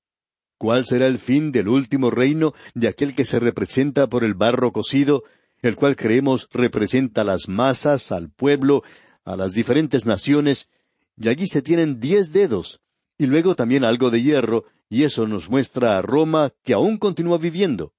¿Cuál 0.58 0.84
será 0.84 1.06
el 1.06 1.18
fin 1.18 1.52
del 1.52 1.68
último 1.68 2.10
reino 2.10 2.52
de 2.74 2.88
aquel 2.88 3.14
que 3.14 3.24
se 3.24 3.38
representa 3.38 4.08
por 4.08 4.24
el 4.24 4.34
barro 4.34 4.72
cocido, 4.72 5.22
el 5.62 5.76
cual 5.76 5.94
creemos 5.94 6.48
representa 6.50 7.20
a 7.20 7.24
las 7.24 7.48
masas, 7.48 8.10
al 8.10 8.32
pueblo, 8.32 8.82
a 9.24 9.36
las 9.36 9.52
diferentes 9.52 10.04
naciones, 10.04 10.68
y 11.16 11.28
allí 11.28 11.46
se 11.46 11.62
tienen 11.62 12.00
diez 12.00 12.32
dedos, 12.32 12.80
y 13.18 13.26
luego 13.26 13.54
también 13.54 13.84
algo 13.84 14.10
de 14.10 14.20
hierro, 14.20 14.64
y 14.88 15.04
eso 15.04 15.28
nos 15.28 15.48
muestra 15.48 15.96
a 15.96 16.02
Roma 16.02 16.50
que 16.64 16.72
aún 16.72 16.98
continúa 16.98 17.38
viviendo. 17.38 17.92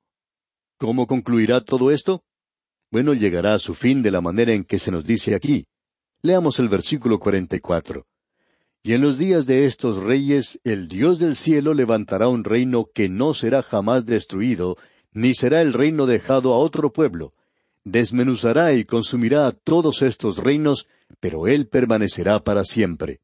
¿Cómo 0.77 1.07
concluirá 1.07 1.61
todo 1.61 1.91
esto? 1.91 2.25
Bueno, 2.91 3.13
llegará 3.13 3.53
a 3.53 3.59
su 3.59 3.73
fin 3.73 4.01
de 4.01 4.11
la 4.11 4.19
manera 4.19 4.51
en 4.53 4.65
que 4.65 4.77
se 4.77 4.91
nos 4.91 5.05
dice 5.05 5.33
aquí. 5.33 5.65
Leamos 6.21 6.59
el 6.59 6.67
versículo 6.67 7.19
cuarenta 7.19 7.55
y 7.55 7.59
cuatro. 7.59 8.05
Y 8.83 8.93
en 8.93 9.01
los 9.01 9.17
días 9.17 9.45
de 9.45 9.65
estos 9.65 9.97
reyes, 9.97 10.59
el 10.65 10.89
Dios 10.89 11.17
del 11.17 11.37
cielo 11.37 11.73
levantará 11.73 12.27
un 12.27 12.43
reino 12.43 12.89
que 12.93 13.07
no 13.07 13.33
será 13.33 13.63
jamás 13.63 14.05
destruido, 14.05 14.77
ni 15.13 15.33
será 15.33 15.61
el 15.61 15.71
reino 15.71 16.05
dejado 16.05 16.53
a 16.53 16.57
otro 16.57 16.91
pueblo. 16.91 17.33
Desmenuzará 17.85 18.73
y 18.73 18.83
consumirá 18.83 19.47
a 19.47 19.51
todos 19.53 20.01
estos 20.01 20.37
reinos, 20.37 20.87
pero 21.19 21.47
él 21.47 21.67
permanecerá 21.67 22.43
para 22.43 22.65
siempre. 22.65 23.21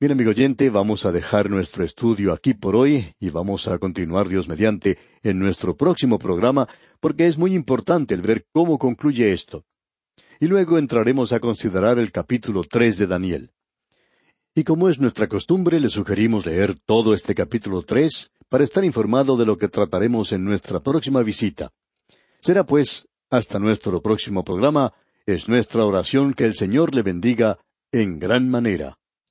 Bien, 0.00 0.10
amigo 0.10 0.30
oyente, 0.30 0.70
vamos 0.70 1.06
a 1.06 1.12
dejar 1.12 1.48
nuestro 1.48 1.84
estudio 1.84 2.32
aquí 2.32 2.52
por 2.52 2.74
hoy 2.74 3.14
y 3.20 3.30
vamos 3.30 3.68
a 3.68 3.78
continuar 3.78 4.28
Dios 4.28 4.48
mediante 4.48 4.98
en 5.22 5.38
nuestro 5.38 5.76
próximo 5.76 6.18
programa 6.18 6.68
porque 6.98 7.28
es 7.28 7.38
muy 7.38 7.54
importante 7.54 8.12
el 8.12 8.20
ver 8.20 8.44
cómo 8.50 8.76
concluye 8.76 9.32
esto. 9.32 9.64
Y 10.40 10.48
luego 10.48 10.78
entraremos 10.78 11.32
a 11.32 11.38
considerar 11.38 12.00
el 12.00 12.10
capítulo 12.10 12.64
tres 12.64 12.98
de 12.98 13.06
Daniel. 13.06 13.52
Y 14.52 14.64
como 14.64 14.88
es 14.88 14.98
nuestra 14.98 15.28
costumbre, 15.28 15.78
le 15.78 15.88
sugerimos 15.88 16.44
leer 16.44 16.74
todo 16.74 17.14
este 17.14 17.36
capítulo 17.36 17.82
tres 17.82 18.32
para 18.48 18.64
estar 18.64 18.84
informado 18.84 19.36
de 19.36 19.46
lo 19.46 19.56
que 19.56 19.68
trataremos 19.68 20.32
en 20.32 20.44
nuestra 20.44 20.80
próxima 20.80 21.22
visita. 21.22 21.70
Será 22.40 22.66
pues, 22.66 23.06
hasta 23.30 23.60
nuestro 23.60 24.02
próximo 24.02 24.42
programa, 24.42 24.92
es 25.24 25.48
nuestra 25.48 25.84
oración 25.84 26.34
que 26.34 26.46
el 26.46 26.54
Señor 26.54 26.96
le 26.96 27.02
bendiga 27.02 27.60
en 27.92 28.18
gran 28.18 28.50
manera. 28.50 28.98